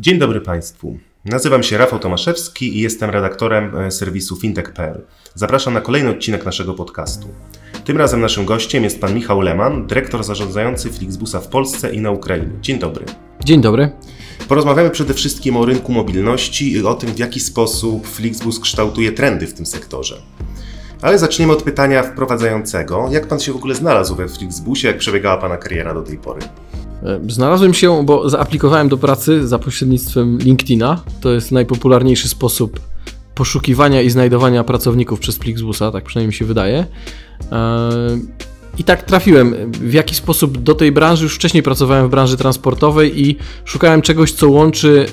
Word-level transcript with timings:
Dzień 0.00 0.18
dobry 0.18 0.40
Państwu. 0.40 0.98
Nazywam 1.24 1.62
się 1.62 1.78
Rafał 1.78 1.98
Tomaszewski 1.98 2.76
i 2.76 2.80
jestem 2.80 3.10
redaktorem 3.10 3.76
e, 3.76 3.90
serwisu 3.90 4.36
fintech.pl. 4.36 5.04
Zapraszam 5.34 5.74
na 5.74 5.80
kolejny 5.80 6.10
odcinek 6.10 6.44
naszego 6.44 6.74
podcastu. 6.74 7.28
Tym 7.84 7.96
razem 7.96 8.20
naszym 8.20 8.44
gościem 8.44 8.84
jest 8.84 9.00
pan 9.00 9.14
Michał 9.14 9.40
Leman, 9.40 9.86
dyrektor 9.86 10.24
zarządzający 10.24 10.90
Flixbusa 10.90 11.40
w 11.40 11.48
Polsce 11.48 11.94
i 11.94 12.00
na 12.00 12.10
Ukrainie. 12.10 12.50
Dzień 12.60 12.78
dobry. 12.78 13.04
Dzień 13.44 13.60
dobry. 13.60 13.90
Porozmawiamy 14.48 14.90
przede 14.90 15.14
wszystkim 15.14 15.56
o 15.56 15.66
rynku 15.66 15.92
mobilności 15.92 16.72
i 16.72 16.82
o 16.82 16.94
tym, 16.94 17.10
w 17.10 17.18
jaki 17.18 17.40
sposób 17.40 18.06
Flixbus 18.06 18.60
kształtuje 18.60 19.12
trendy 19.12 19.46
w 19.46 19.54
tym 19.54 19.66
sektorze. 19.66 20.22
Ale 21.02 21.18
zaczniemy 21.18 21.52
od 21.52 21.62
pytania 21.62 22.02
wprowadzającego. 22.02 23.08
Jak 23.10 23.26
pan 23.26 23.40
się 23.40 23.52
w 23.52 23.56
ogóle 23.56 23.74
znalazł 23.74 24.14
we 24.14 24.28
Flixbusie? 24.28 24.88
Jak 24.88 24.98
przebiegała 24.98 25.36
pana 25.36 25.56
kariera 25.56 25.94
do 25.94 26.02
tej 26.02 26.18
pory? 26.18 26.40
E, 27.02 27.20
znalazłem 27.28 27.74
się, 27.74 28.06
bo 28.06 28.28
zaaplikowałem 28.28 28.88
do 28.88 28.96
pracy 28.96 29.48
za 29.48 29.58
pośrednictwem 29.58 30.38
LinkedIna. 30.38 31.02
To 31.20 31.32
jest 31.32 31.52
najpopularniejszy 31.52 32.28
sposób 32.28 32.80
poszukiwania 33.34 34.02
i 34.02 34.10
znajdowania 34.10 34.64
pracowników 34.64 35.20
przez 35.20 35.36
Flixbusa, 35.36 35.90
tak 35.90 36.04
przynajmniej 36.04 36.28
mi 36.28 36.34
się 36.34 36.44
wydaje. 36.44 36.86
E, 37.52 37.90
I 38.78 38.84
tak 38.84 39.02
trafiłem. 39.02 39.72
W 39.72 39.92
jaki 39.92 40.14
sposób 40.14 40.58
do 40.58 40.74
tej 40.74 40.92
branży? 40.92 41.24
Już 41.24 41.34
wcześniej 41.34 41.62
pracowałem 41.62 42.06
w 42.06 42.10
branży 42.10 42.36
transportowej 42.36 43.28
i 43.28 43.36
szukałem 43.64 44.02
czegoś, 44.02 44.32
co 44.32 44.48
łączy 44.48 45.06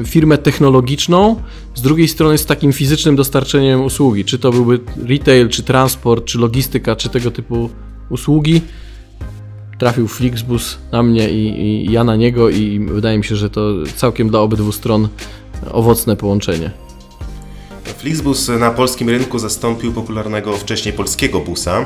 e, 0.00 0.04
firmę 0.04 0.38
technologiczną, 0.38 1.36
z 1.74 1.82
drugiej 1.82 2.08
strony 2.08 2.38
z 2.38 2.46
takim 2.46 2.72
fizycznym 2.72 3.16
dostarczeniem 3.16 3.84
usługi. 3.84 4.24
Czy 4.24 4.38
to 4.38 4.52
byłby 4.52 4.80
retail, 5.08 5.48
czy 5.48 5.62
transport, 5.62 6.24
czy 6.24 6.38
logistyka, 6.38 6.96
czy 6.96 7.08
tego 7.08 7.30
typu 7.30 7.70
usługi 8.10 8.60
trafił 9.82 10.08
Flixbus 10.08 10.78
na 10.92 11.02
mnie 11.02 11.30
i, 11.30 11.60
i, 11.60 11.92
ja 11.92 12.04
na 12.04 12.16
niego 12.16 12.50
i 12.50 12.80
wydaje 12.80 13.18
mi 13.18 13.24
się, 13.24 13.36
że 13.36 13.50
to 13.50 13.70
całkiem 13.96 14.28
dla 14.28 14.40
obydwu 14.40 14.72
stron 14.72 15.08
owocne 15.72 16.16
połączenie. 16.16 16.70
Flixbus 17.98 18.48
na 18.48 18.70
polskim 18.70 19.08
rynku 19.08 19.38
zastąpił 19.38 19.92
popularnego 19.92 20.52
wcześniej 20.52 20.94
polskiego 20.94 21.40
busa. 21.40 21.84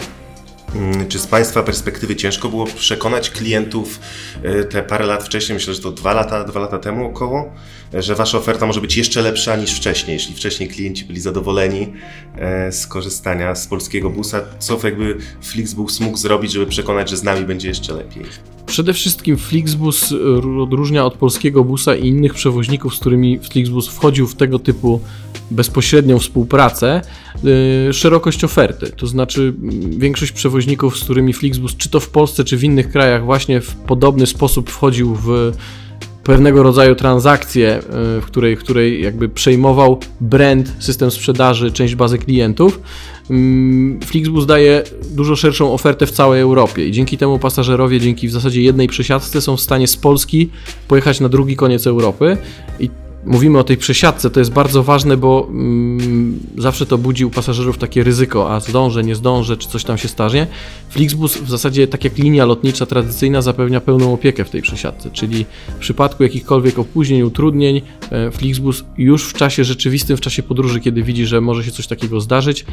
Mm, 0.76 1.08
czy 1.08 1.18
z 1.18 1.26
Państwa 1.26 1.62
perspektywy 1.62 2.16
ciężko 2.16 2.48
było 2.48 2.64
przekonać 2.64 3.30
klientów 3.30 4.00
e, 4.42 4.64
te 4.64 4.82
parę 4.82 5.06
lat 5.06 5.24
wcześniej, 5.24 5.54
myślę, 5.54 5.74
że 5.74 5.80
to 5.80 5.92
dwa 5.92 6.12
lata, 6.12 6.44
dwa 6.44 6.60
lata 6.60 6.78
temu 6.78 7.06
około, 7.06 7.52
że 7.94 8.14
Wasza 8.14 8.38
oferta 8.38 8.66
może 8.66 8.80
być 8.80 8.96
jeszcze 8.96 9.22
lepsza 9.22 9.56
niż 9.56 9.70
wcześniej, 9.70 10.14
jeśli 10.14 10.34
wcześniej 10.34 10.68
klienci 10.68 11.04
byli 11.04 11.20
zadowoleni 11.20 11.92
e, 12.38 12.72
z 12.72 12.86
korzystania 12.86 13.54
z 13.54 13.66
polskiego 13.66 14.10
busa, 14.10 14.40
co 14.58 14.78
jakby 14.84 15.18
Flixbus 15.42 16.00
mógł 16.00 16.18
zrobić, 16.18 16.52
żeby 16.52 16.66
przekonać, 16.66 17.10
że 17.10 17.16
z 17.16 17.22
nami 17.22 17.46
będzie 17.46 17.68
jeszcze 17.68 17.94
lepiej? 17.94 18.24
Przede 18.66 18.92
wszystkim 18.92 19.36
Flixbus 19.36 20.14
odróżnia 20.62 21.04
od 21.04 21.14
polskiego 21.14 21.64
busa 21.64 21.94
i 21.94 22.08
innych 22.08 22.34
przewoźników, 22.34 22.96
z 22.96 23.00
którymi 23.00 23.38
Flixbus 23.38 23.88
wchodził 23.88 24.26
w 24.26 24.34
tego 24.34 24.58
typu 24.58 25.00
bezpośrednią 25.50 26.18
współpracę, 26.18 27.02
szerokość 27.92 28.44
oferty. 28.44 28.92
To 28.96 29.06
znaczy, 29.06 29.54
większość 29.88 30.32
przewoźników, 30.32 30.98
z 30.98 31.04
którymi 31.04 31.32
Flixbus, 31.32 31.76
czy 31.76 31.88
to 31.88 32.00
w 32.00 32.08
Polsce, 32.08 32.44
czy 32.44 32.56
w 32.56 32.64
innych 32.64 32.90
krajach, 32.90 33.24
właśnie 33.24 33.60
w 33.60 33.74
podobny 33.74 34.26
sposób 34.26 34.70
wchodził 34.70 35.14
w 35.14 35.52
pewnego 36.26 36.62
rodzaju 36.62 36.94
transakcję, 36.94 37.80
yy, 38.14 38.20
w 38.20 38.24
której, 38.24 38.56
w 38.56 38.58
której 38.58 39.02
jakby 39.02 39.28
przejmował 39.28 40.00
brand, 40.20 40.72
system 40.78 41.10
sprzedaży, 41.10 41.72
część 41.72 41.94
bazy 41.94 42.18
klientów. 42.18 42.80
Mm, 43.30 44.00
Flixbus 44.00 44.46
daje 44.46 44.82
dużo 45.10 45.36
szerszą 45.36 45.72
ofertę 45.72 46.06
w 46.06 46.10
całej 46.10 46.40
Europie 46.40 46.88
i 46.88 46.92
dzięki 46.92 47.18
temu 47.18 47.38
pasażerowie, 47.38 48.00
dzięki 48.00 48.28
w 48.28 48.32
zasadzie 48.32 48.62
jednej 48.62 48.88
przesiadce 48.88 49.40
są 49.40 49.56
w 49.56 49.60
stanie 49.60 49.86
z 49.86 49.96
Polski 49.96 50.50
pojechać 50.88 51.20
na 51.20 51.28
drugi 51.28 51.56
koniec 51.56 51.86
Europy 51.86 52.36
i 52.80 52.90
mówimy 53.26 53.58
o 53.58 53.64
tej 53.64 53.76
przesiadce, 53.76 54.30
to 54.30 54.40
jest 54.40 54.52
bardzo 54.52 54.82
ważne, 54.82 55.16
bo 55.16 55.46
mm, 55.50 56.38
zawsze 56.58 56.86
to 56.86 56.98
budzi 56.98 57.24
u 57.24 57.30
pasażerów 57.30 57.78
takie 57.78 58.04
ryzyko, 58.04 58.54
a 58.54 58.60
zdążę, 58.60 59.02
nie 59.02 59.14
zdążę, 59.14 59.56
czy 59.56 59.68
coś 59.68 59.84
tam 59.84 59.98
się 59.98 60.08
starznie. 60.08 60.46
Flixbus 60.88 61.38
w 61.38 61.50
zasadzie, 61.50 61.86
tak 61.86 62.04
jak 62.04 62.18
linia 62.18 62.44
lotnicza 62.44 62.86
tradycyjna, 62.86 63.42
zapewnia 63.42 63.80
pełną 63.80 64.12
opiekę 64.12 64.44
w 64.44 64.50
tej 64.50 64.62
przesiadce, 64.62 65.10
czyli 65.10 65.46
w 65.68 65.78
przypadku 65.78 66.22
jakichkolwiek 66.22 66.78
opóźnień, 66.78 67.22
utrudnień, 67.22 67.82
e, 68.10 68.30
Flixbus 68.30 68.84
już 68.98 69.24
w 69.28 69.32
czasie 69.32 69.64
rzeczywistym, 69.64 70.16
w 70.16 70.20
czasie 70.20 70.42
podróży, 70.42 70.80
kiedy 70.80 71.02
widzi, 71.02 71.26
że 71.26 71.40
może 71.40 71.64
się 71.64 71.70
coś 71.70 71.86
takiego 71.86 72.20
zdarzyć, 72.20 72.64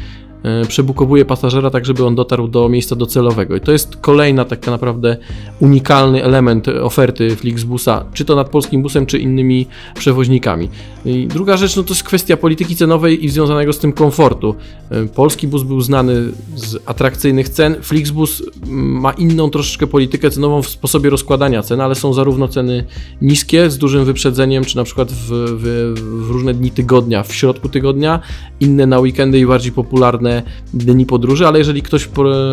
przebukowuje 0.68 1.24
pasażera 1.24 1.70
tak, 1.70 1.86
żeby 1.86 2.04
on 2.04 2.14
dotarł 2.14 2.48
do 2.48 2.68
miejsca 2.68 2.96
docelowego. 2.96 3.56
I 3.56 3.60
to 3.60 3.72
jest 3.72 3.96
kolejna 3.96 4.44
taka 4.44 4.70
naprawdę 4.70 5.16
unikalny 5.60 6.24
element 6.24 6.68
oferty 6.68 7.36
Flixbusa, 7.36 8.04
czy 8.12 8.24
to 8.24 8.36
nad 8.36 8.48
polskim 8.48 8.82
busem, 8.82 9.06
czy 9.06 9.18
innymi 9.18 9.66
przewoźnikami 9.94 10.68
i 11.04 11.26
druga 11.26 11.56
rzecz, 11.56 11.76
no 11.76 11.82
to 11.82 11.88
jest 11.88 12.02
kwestia 12.02 12.36
polityki 12.36 12.76
cenowej 12.76 13.24
i 13.24 13.28
związanego 13.28 13.72
z 13.72 13.78
tym 13.78 13.92
komfortu. 13.92 14.54
E, 14.90 15.06
polski 15.06 15.48
bus 15.48 15.62
był 15.62 15.80
znany 15.80 16.32
z 16.54 16.76
atrakcyjnych 16.86 17.48
cen, 17.48 17.76
Flixbus 17.82 18.42
ma 18.66 19.12
inną 19.12 19.50
troszeczkę 19.50 19.86
politykę 19.86 20.30
cenową 20.30 20.62
w 20.62 20.68
sposobie 20.68 21.10
rozkładania 21.10 21.62
cen, 21.62 21.80
ale 21.80 21.94
są 21.94 22.12
zarówno 22.12 22.48
ceny 22.48 22.84
niskie, 23.22 23.70
z 23.70 23.78
dużym 23.78 24.04
wyprzedzeniem, 24.04 24.64
czy 24.64 24.76
na 24.76 24.84
przykład 24.84 25.12
w, 25.12 25.28
w, 25.30 25.94
w 26.26 26.30
różne 26.30 26.54
dni 26.54 26.70
tygodnia, 26.70 27.22
w 27.22 27.34
środku 27.34 27.68
tygodnia, 27.68 28.20
inne 28.60 28.86
na 28.86 28.98
weekendy 28.98 29.38
i 29.38 29.46
bardziej 29.46 29.72
popularne 29.72 30.33
dni 30.74 31.06
podróży, 31.06 31.46
ale 31.46 31.58
jeżeli 31.58 31.82
ktoś 31.82 32.08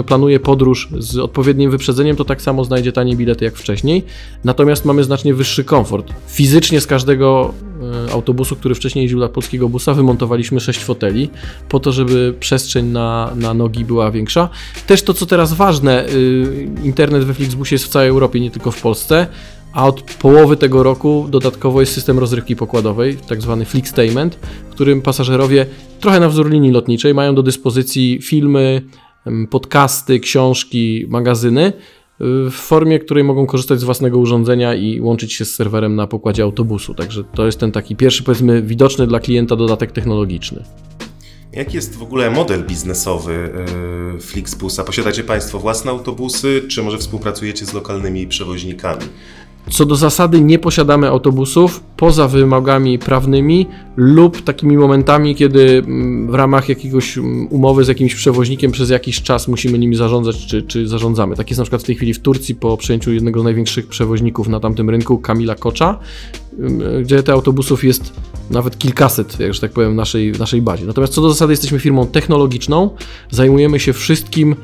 planuje 0.05 0.39
podróż 0.39 0.89
z 0.97 1.17
odpowiednim 1.17 1.71
wyprzedzeniem, 1.71 2.15
to 2.15 2.25
tak 2.25 2.41
samo 2.41 2.63
znajdzie 2.63 2.91
tanie 2.91 3.15
bilety 3.15 3.45
jak 3.45 3.55
wcześniej. 3.55 4.03
Natomiast 4.43 4.85
mamy 4.85 5.03
znacznie 5.03 5.33
wyższy 5.33 5.63
komfort. 5.63 6.13
Fizycznie 6.27 6.81
z 6.81 6.87
każdego 6.87 7.53
E, 7.81 8.11
autobusu, 8.11 8.55
który 8.55 8.75
wcześniej 8.75 9.03
jeździł 9.03 9.19
dla 9.19 9.29
polskiego 9.29 9.69
busa, 9.69 9.93
wymontowaliśmy 9.93 10.59
6 10.59 10.83
foteli, 10.83 11.29
po 11.69 11.79
to, 11.79 11.91
żeby 11.91 12.33
przestrzeń 12.39 12.85
na, 12.85 13.31
na 13.35 13.53
nogi 13.53 13.85
była 13.85 14.11
większa. 14.11 14.49
Też 14.87 15.03
to, 15.03 15.13
co 15.13 15.25
teraz 15.25 15.53
ważne, 15.53 16.09
y, 16.09 16.67
internet 16.83 17.23
we 17.23 17.33
Flixbusie 17.33 17.75
jest 17.75 17.85
w 17.85 17.89
całej 17.89 18.09
Europie, 18.09 18.39
nie 18.39 18.51
tylko 18.51 18.71
w 18.71 18.81
Polsce, 18.81 19.27
a 19.73 19.87
od 19.87 20.01
połowy 20.01 20.57
tego 20.57 20.83
roku 20.83 21.27
dodatkowo 21.29 21.79
jest 21.79 21.93
system 21.93 22.19
rozrywki 22.19 22.55
pokładowej, 22.55 23.17
tak 23.27 23.41
zwany 23.41 23.65
Flixtainment, 23.65 24.35
w 24.69 24.71
którym 24.71 25.01
pasażerowie, 25.01 25.65
trochę 25.99 26.19
na 26.19 26.29
wzór 26.29 26.49
linii 26.49 26.71
lotniczej, 26.71 27.13
mają 27.13 27.35
do 27.35 27.43
dyspozycji 27.43 28.19
filmy, 28.21 28.81
podcasty, 29.49 30.19
książki, 30.19 31.05
magazyny, 31.09 31.73
w 32.23 32.53
formie, 32.53 32.99
której 32.99 33.23
mogą 33.23 33.45
korzystać 33.45 33.79
z 33.79 33.83
własnego 33.83 34.19
urządzenia 34.19 34.75
i 34.75 35.01
łączyć 35.01 35.33
się 35.33 35.45
z 35.45 35.55
serwerem 35.55 35.95
na 35.95 36.07
pokładzie 36.07 36.43
autobusu. 36.43 36.93
Także 36.93 37.23
to 37.23 37.45
jest 37.45 37.59
ten 37.59 37.71
taki 37.71 37.95
pierwszy, 37.95 38.23
powiedzmy, 38.23 38.61
widoczny 38.61 39.07
dla 39.07 39.19
klienta 39.19 39.55
dodatek 39.55 39.91
technologiczny. 39.91 40.63
Jaki 41.53 41.75
jest 41.75 41.95
w 41.95 42.03
ogóle 42.03 42.31
model 42.31 42.63
biznesowy 42.65 43.49
y, 44.15 44.21
Flixbusa? 44.21 44.83
Posiadacie 44.83 45.23
Państwo 45.23 45.59
własne 45.59 45.91
autobusy, 45.91 46.61
czy 46.67 46.83
może 46.83 46.97
współpracujecie 46.97 47.65
z 47.65 47.73
lokalnymi 47.73 48.27
przewoźnikami? 48.27 49.05
Co 49.69 49.85
do 49.85 49.95
zasady 49.95 50.41
nie 50.41 50.59
posiadamy 50.59 51.07
autobusów 51.07 51.83
poza 51.97 52.27
wymogami 52.27 52.99
prawnymi 52.99 53.67
lub 53.95 54.41
takimi 54.41 54.77
momentami, 54.77 55.35
kiedy 55.35 55.83
mm, 55.85 56.31
w 56.31 56.33
ramach 56.33 56.69
jakiegoś 56.69 57.17
mm, 57.17 57.47
umowy 57.47 57.83
z 57.83 57.87
jakimś 57.87 58.15
przewoźnikiem 58.15 58.71
przez 58.71 58.89
jakiś 58.89 59.21
czas 59.21 59.47
musimy 59.47 59.79
nimi 59.79 59.95
zarządzać 59.95 60.45
czy, 60.45 60.61
czy 60.61 60.87
zarządzamy. 60.87 61.35
Tak 61.35 61.49
jest 61.49 61.57
na 61.57 61.63
przykład 61.63 61.81
w 61.81 61.85
tej 61.85 61.95
chwili 61.95 62.13
w 62.13 62.19
Turcji 62.19 62.55
po 62.55 62.77
przejęciu 62.77 63.13
jednego 63.13 63.41
z 63.41 63.43
największych 63.43 63.87
przewoźników 63.87 64.47
na 64.47 64.59
tamtym 64.59 64.89
rynku, 64.89 65.17
Kamila 65.17 65.55
Kocza, 65.55 65.99
mm, 66.59 67.03
gdzie 67.03 67.23
te 67.23 67.33
autobusów 67.33 67.83
jest 67.83 68.13
nawet 68.49 68.77
kilkaset, 68.77 69.39
jak 69.39 69.53
że 69.53 69.61
tak 69.61 69.71
powiem, 69.71 69.91
w 69.91 69.95
naszej, 69.95 70.31
w 70.31 70.39
naszej 70.39 70.61
bazie. 70.61 70.85
Natomiast 70.85 71.13
co 71.13 71.21
do 71.21 71.29
zasady 71.29 71.53
jesteśmy 71.53 71.79
firmą 71.79 72.07
technologiczną, 72.07 72.89
zajmujemy 73.31 73.79
się 73.79 73.93
wszystkim 73.93 74.55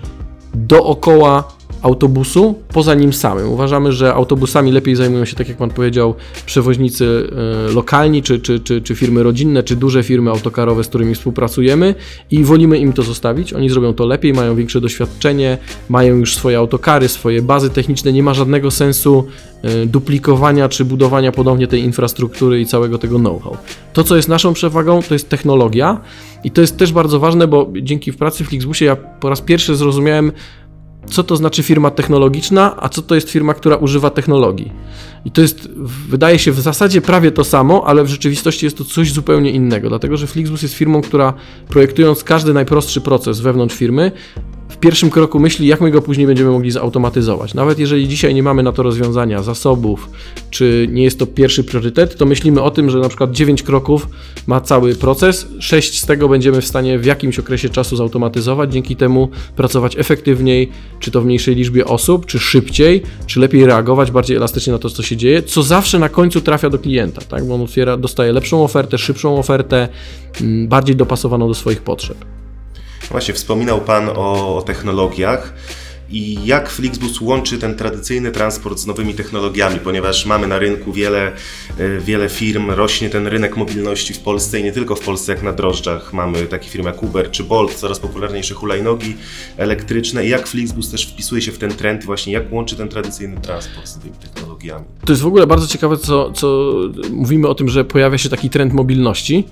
dookoła 0.53 1.58
autobusu 1.82 2.56
poza 2.74 2.96
nim 2.96 3.14
samym. 3.14 3.50
Uważamy, 3.50 3.91
że 3.91 4.14
autobusami 4.14 4.72
lepiej 4.72 4.96
zajmują 4.96 5.26
się, 5.26 5.35
tak 5.35 5.47
jak 5.47 5.58
Pan 5.58 5.70
powiedział, 5.70 6.16
przewoźnicy 6.46 7.29
e, 7.70 7.74
lokalni, 7.74 8.24
czy, 8.24 8.40
czy, 8.40 8.59
czy, 8.59 8.82
czy 8.82 8.96
firmy 8.96 9.24
rodzinne, 9.24 9.64
czy 9.64 9.76
duże 9.76 10.03
firmy 10.03 10.29
autokarowe, 10.29 10.84
z 10.84 10.88
którymi 10.88 11.16
współpracujemy 11.16 11.96
i 12.32 12.44
wolimy 12.44 12.78
im 12.78 12.94
to 12.94 13.03
zostawić. 13.03 13.53
Oni 13.53 13.70
zrobią 13.70 13.94
to 13.94 14.06
lepiej, 14.06 14.34
mają 14.34 14.56
większe 14.56 14.82
doświadczenie, 14.82 15.58
mają 15.90 16.16
już 16.16 16.35
swoje 16.35 16.58
autokary, 16.58 17.08
swoje 17.08 17.41
bazy 17.41 17.70
techniczne. 17.70 18.14
Nie 18.14 18.23
ma 18.23 18.34
żadnego 18.34 18.72
sensu 18.72 19.28
e, 19.62 19.85
duplikowania 19.85 20.70
czy 20.70 20.85
budowania 20.85 21.32
ponownie 21.32 21.68
tej 21.68 21.82
infrastruktury 21.84 22.62
i 22.62 22.66
całego 22.66 22.97
tego 22.97 23.20
know-how. 23.20 23.58
To, 23.94 24.03
co 24.03 24.16
jest 24.16 24.30
naszą 24.30 24.53
przewagą, 24.53 25.02
to 25.02 25.16
jest 25.16 25.30
technologia 25.30 26.02
i 26.44 26.52
to 26.52 26.62
jest 26.62 26.78
też 26.78 26.94
bardzo 26.94 27.20
ważne, 27.20 27.47
bo 27.47 27.72
dzięki 27.82 28.14
pracy 28.14 28.44
w 28.44 28.47
Flixbusie 28.47 28.85
ja 28.85 28.96
po 28.96 29.30
raz 29.30 29.41
pierwszy 29.41 29.76
zrozumiałem, 29.76 30.32
co 31.09 31.24
to 31.24 31.36
znaczy 31.36 31.64
firma 31.64 31.92
technologiczna, 31.92 32.76
a 32.80 32.90
co 32.90 33.02
to 33.02 33.16
jest 33.16 33.30
firma, 33.30 33.54
która 33.54 33.76
używa 33.76 34.09
technologii. 34.09 34.72
I 35.26 35.32
to 35.32 35.42
jest, 35.42 35.70
wydaje 36.09 36.40
się 36.40 36.52
w 36.52 36.59
zasadzie 36.59 37.02
prawie 37.02 37.32
to 37.32 37.44
samo, 37.44 37.84
ale 37.86 38.04
w 38.04 38.08
rzeczywistości 38.08 38.66
jest 38.66 38.78
to 38.78 38.86
coś 38.86 39.14
zupełnie 39.14 39.52
innego, 39.52 39.90
dlatego 39.90 40.18
że 40.18 40.28
Flixbus 40.28 40.62
jest 40.62 40.74
firmą, 40.74 41.02
która 41.02 41.34
projektując 41.68 42.24
każdy 42.24 42.54
najprostszy 42.54 43.02
proces 43.02 43.40
wewnątrz 43.40 43.76
firmy, 43.76 44.12
w 44.69 44.78
pierwszym 44.78 45.09
kroku 45.09 45.40
myśli, 45.40 45.67
jak 45.67 45.81
my 45.81 45.91
go 45.91 46.02
później 46.02 46.28
będziemy 46.28 46.52
mogli 46.52 46.72
zautomatyzować. 46.72 47.53
Nawet 47.53 47.79
jeżeli 47.79 48.08
dzisiaj 48.08 48.34
nie 48.34 48.43
mamy 48.43 48.64
na 48.64 48.72
to 48.72 48.84
rozwiązania, 48.84 49.43
zasobów, 49.43 50.09
czy 50.49 50.87
nie 50.91 51.03
jest 51.03 51.19
to 51.19 51.28
pierwszy 51.28 51.64
priorytet, 51.64 52.17
to 52.17 52.25
myślimy 52.25 52.61
o 52.61 52.72
tym, 52.72 52.90
że 52.90 52.99
na 52.99 53.08
przykład 53.09 53.31
9 53.31 53.64
kroków 53.64 54.08
ma 54.47 54.61
cały 54.61 54.96
proces, 54.96 55.47
6 55.59 56.02
z 56.02 56.05
tego 56.05 56.29
będziemy 56.29 56.61
w 56.61 56.66
stanie 56.66 56.99
w 56.99 57.05
jakimś 57.05 57.40
okresie 57.40 57.69
czasu 57.69 57.96
zautomatyzować, 57.96 58.73
dzięki 58.73 58.96
temu 58.96 59.29
pracować 59.55 59.97
efektywniej, 59.97 60.70
czy 60.99 61.11
to 61.11 61.22
w 61.22 61.25
mniejszej 61.25 61.55
liczbie 61.55 61.85
osób, 61.85 62.25
czy 62.25 62.40
szybciej, 62.40 63.02
czy 63.25 63.40
lepiej 63.40 63.66
reagować 63.66 64.11
bardziej 64.11 64.37
elastycznie 64.37 64.73
na 64.73 64.79
to, 64.79 64.90
co 64.90 65.03
się 65.03 65.17
dzieje, 65.17 65.43
co 65.43 65.63
zawsze 65.63 65.99
na 65.99 66.09
końcu 66.09 66.41
trafia 66.41 66.70
do 66.70 66.79
klienta, 66.79 67.22
tak? 67.22 67.46
bo 67.46 67.55
on 67.55 67.61
otwiera, 67.61 67.97
dostaje 67.97 68.31
lepszą 68.31 68.63
ofertę, 68.63 68.97
szybszą 68.97 69.37
ofertę, 69.37 69.87
mm, 70.41 70.67
bardziej 70.67 70.96
dopasowaną 70.96 71.47
do 71.47 71.53
swoich 71.53 71.81
potrzeb. 71.81 72.17
Właśnie, 73.12 73.34
wspominał 73.34 73.82
Pan 73.82 74.09
o, 74.16 74.64
technologiach. 74.66 75.54
I 76.09 76.46
jak 76.46 76.70
Flixbus 76.70 77.22
łączy 77.22 77.58
ten 77.58 77.76
tradycyjny 77.76 78.32
transport 78.32 78.80
z 78.80 78.86
nowymi 78.86 79.14
technologiami, 79.14 79.80
ponieważ 79.80 80.26
mamy 80.26 80.48
na 80.48 80.59
rynku 80.59 80.94
wiele, 80.94 81.32
e, 81.78 82.00
wiele 82.00 82.30
firm, 82.30 82.72
rośnie 82.72 83.09
ten 83.09 83.28
rynek 83.28 83.58
mobilności 83.58 84.14
w 84.14 84.20
Polsce 84.20 84.59
i 84.59 84.64
nie 84.64 84.72
tylko 84.72 84.96
w 84.96 85.00
Polsce, 85.00 85.32
jak 85.32 85.44
na 85.44 85.54
drożdżach. 85.54 86.14
Mamy 86.14 86.46
takie 86.46 86.70
firmy 86.70 86.90
jak 86.90 87.04
Uber 87.04 87.32
czy 87.32 87.44
Bolt, 87.44 87.74
coraz 87.74 88.00
popularniejsze 88.00 88.54
hulajnogi 88.54 89.16
elektryczne. 89.58 90.26
I 90.26 90.30
jak 90.30 90.48
Flixbus 90.48 90.92
też 90.92 91.06
wpisuje 91.06 91.42
się 91.42 91.52
w 91.52 91.58
ten 91.58 91.72
trend, 91.72 92.06
właśnie 92.06 92.34
jak 92.34 92.54
łączy 92.54 92.76
ten 92.76 92.90
tradycyjny 92.90 93.42
transport 93.42 93.88
z 93.88 93.96
nowymi 93.96 94.16
technologiami? 94.16 94.86
To 95.06 95.14
jest 95.14 95.22
w 95.22 95.28
ogóle 95.28 95.48
bardzo 95.48 95.68
ciekawe, 95.68 95.98
co, 95.98 96.32
co 96.32 96.74
mówimy 97.12 97.48
o 97.48 97.56
tym, 97.56 97.70
że 97.70 97.86
pojawia 97.86 98.18
się 98.18 98.30
taki 98.30 98.50
trend 98.50 98.74
mobilności. 98.74 99.44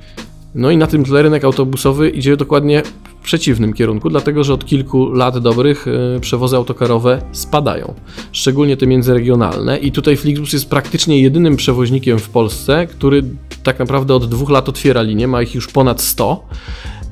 No 0.56 0.72
i 0.72 0.78
na 0.78 0.88
tym 0.88 1.06
tle 1.06 1.22
rynek 1.22 1.44
autobusowy 1.44 2.10
idzie 2.10 2.38
dokładnie 2.38 2.84
przeciwnym 3.26 3.74
kierunku, 3.74 4.10
dlatego 4.10 4.44
że 4.44 4.54
od 4.54 4.66
kilku 4.66 5.12
lat 5.12 5.38
dobrych 5.38 5.86
e, 5.88 6.20
przewozy 6.20 6.56
autokarowe 6.56 7.22
spadają, 7.32 7.94
szczególnie 8.32 8.78
te 8.78 8.88
międzyregionalne. 8.88 9.78
I 9.78 9.92
tutaj 9.92 10.18
Flixbus 10.18 10.54
jest 10.54 10.70
praktycznie 10.70 11.22
jedynym 11.22 11.56
przewoźnikiem 11.56 12.20
w 12.20 12.30
Polsce, 12.30 12.88
który 12.88 13.24
tak 13.64 13.80
naprawdę 13.80 14.14
od 14.16 14.30
dwóch 14.30 14.50
lat 14.50 14.70
otwiera 14.70 15.02
linię, 15.02 15.28
ma 15.28 15.42
ich 15.42 15.56
już 15.56 15.68
ponad 15.68 16.02
100. 16.02 16.48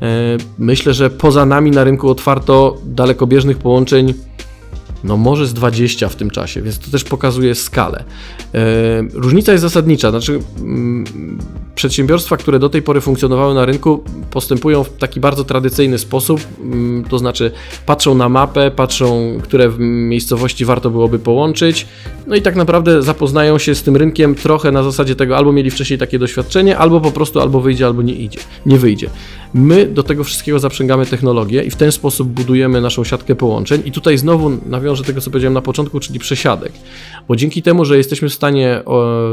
E, 0.02 0.38
myślę, 0.60 0.94
że 0.94 1.10
poza 1.10 1.46
nami 1.46 1.72
na 1.72 1.84
rynku 1.84 2.10
otwarto 2.10 2.78
dalekobieżnych 2.86 3.58
połączeń 3.58 4.14
no 5.04 5.18
może 5.18 5.48
z 5.48 5.54
20 5.54 6.10
w 6.10 6.16
tym 6.16 6.30
czasie, 6.30 6.62
więc 6.62 6.80
to 6.80 6.92
też 6.92 7.04
pokazuje 7.04 7.56
skalę. 7.56 8.04
E, 8.54 8.64
różnica 9.14 9.52
jest 9.52 9.62
zasadnicza, 9.62 10.12
znaczy 10.12 10.40
mm, 10.60 11.06
przedsiębiorstwa, 11.76 12.38
które 12.38 12.60
do 12.60 12.70
tej 12.70 12.82
pory 12.82 13.02
funkcjonowały 13.02 13.54
na 13.54 13.66
rynku, 13.66 14.04
postępują 14.32 14.84
w 14.84 14.98
taki 14.98 15.20
bardzo 15.20 15.44
tradycyjny 15.44 15.98
sposób, 15.98 16.42
mm, 16.62 17.04
to 17.04 17.20
znaczy 17.20 17.52
patrzą 17.86 18.16
na 18.16 18.30
mapę, 18.30 18.72
patrzą, 18.72 19.38
które 19.44 19.72
miejscowości 19.80 20.66
warto 20.66 20.90
byłoby 20.90 21.20
połączyć, 21.20 21.88
no 22.28 22.36
i 22.36 22.42
tak 22.42 22.56
naprawdę 22.56 23.02
zapoznają 23.02 23.58
się 23.58 23.76
z 23.76 23.84
tym 23.84 23.96
rynkiem 23.98 24.36
trochę 24.36 24.72
na 24.72 24.84
zasadzie 24.84 25.16
tego, 25.16 25.38
albo 25.38 25.52
mieli 25.52 25.72
wcześniej 25.72 26.00
takie 26.00 26.20
doświadczenie, 26.20 26.78
albo 26.78 27.02
po 27.02 27.12
prostu 27.12 27.40
albo 27.40 27.62
wyjdzie, 27.62 27.86
albo 27.86 28.02
nie 28.02 28.14
idzie, 28.14 28.40
nie 28.66 28.78
wyjdzie. 28.78 29.10
My 29.54 29.86
do 29.86 30.04
tego 30.04 30.24
wszystkiego 30.24 30.60
zaprzęgamy 30.60 31.06
technologię 31.06 31.64
i 31.64 31.70
w 31.70 31.76
ten 31.76 31.92
sposób 31.92 32.28
budujemy 32.28 32.82
naszą 32.82 33.04
siatkę 33.04 33.36
połączeń 33.36 33.82
i 33.86 33.92
tutaj 33.92 34.18
znowu 34.18 34.52
nawiążę 34.94 35.04
tego, 35.04 35.22
co 35.22 35.32
powiedziałem 35.32 35.54
na 35.54 35.62
początku, 35.62 36.00
czyli 36.00 36.20
przesiadek, 36.20 36.72
bo 37.28 37.36
dzięki 37.36 37.62
temu, 37.62 37.86
że 37.86 37.98
jesteśmy 37.98 38.30
w 38.30 38.34
stanie 38.34 38.84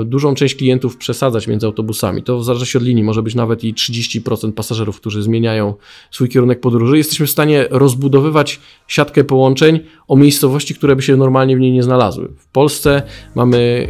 dużą 0.05 0.35
część 0.35 0.55
klientów 0.55 0.97
przesadzać 0.97 1.47
między 1.47 1.67
autobusami, 1.67 2.23
to 2.23 2.39
w 2.39 2.45
zależności 2.45 2.79
od 2.79 2.85
linii 2.85 3.05
może 3.05 3.23
być 3.23 3.35
nawet 3.35 3.65
i 3.65 3.75
30% 3.75 4.53
pasażerów, 4.53 5.01
którzy 5.01 5.23
zmieniają 5.23 5.75
swój 6.11 6.29
kierunek 6.29 6.61
podróży. 6.61 6.99
Jesteśmy 6.99 7.27
w 7.27 7.31
stanie 7.31 7.67
rozbudowywać 7.71 8.61
siatkę 8.87 9.25
połączeń 9.25 9.81
o 10.09 10.17
miejscowości, 10.17 10.75
które 10.75 10.97
by 10.97 11.03
się 11.03 11.17
normalnie 11.17 11.57
w 11.57 11.61
niej 11.61 11.73
nie 11.73 11.83
znalazły. 11.83 12.29
W 12.39 12.47
Polsce 12.47 13.03
mamy 13.35 13.87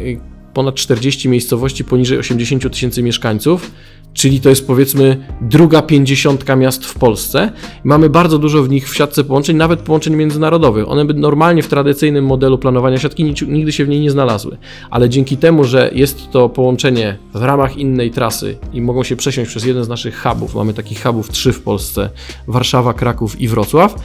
ponad 0.53 0.75
40 0.75 1.29
miejscowości 1.29 1.83
poniżej 1.83 2.17
80 2.17 2.73
tysięcy 2.73 3.03
mieszkańców 3.03 3.71
czyli 4.13 4.39
to 4.39 4.49
jest 4.49 4.67
powiedzmy 4.67 5.27
druga 5.41 5.81
pięćdziesiątka 5.81 6.55
miast 6.55 6.85
w 6.85 6.93
Polsce. 6.93 7.51
Mamy 7.83 8.09
bardzo 8.09 8.37
dużo 8.37 8.63
w 8.63 8.69
nich 8.69 8.89
w 8.89 8.95
siatce 8.95 9.23
połączeń, 9.23 9.55
nawet 9.55 9.79
połączeń 9.79 10.15
międzynarodowych. 10.15 10.89
One 10.89 11.05
by 11.05 11.13
normalnie 11.13 11.63
w 11.63 11.67
tradycyjnym 11.67 12.25
modelu 12.25 12.57
planowania 12.57 12.97
siatki 12.97 13.33
nigdy 13.47 13.71
się 13.71 13.85
w 13.85 13.89
niej 13.89 13.99
nie 13.99 14.11
znalazły, 14.11 14.57
ale 14.89 15.09
dzięki 15.09 15.37
temu, 15.37 15.63
że 15.63 15.91
jest 15.93 16.31
to 16.31 16.49
połączenie 16.49 17.17
w 17.33 17.41
ramach 17.41 17.77
innej 17.77 18.11
trasy 18.11 18.57
i 18.73 18.81
mogą 18.81 19.03
się 19.03 19.15
przesiąść 19.15 19.49
przez 19.49 19.65
jeden 19.65 19.83
z 19.83 19.87
naszych 19.87 20.21
hubów, 20.21 20.55
mamy 20.55 20.73
takich 20.73 21.03
hubów 21.03 21.29
trzy 21.29 21.53
w 21.53 21.61
Polsce, 21.61 22.09
Warszawa, 22.47 22.93
Kraków 22.93 23.41
i 23.41 23.47
Wrocław, 23.47 23.95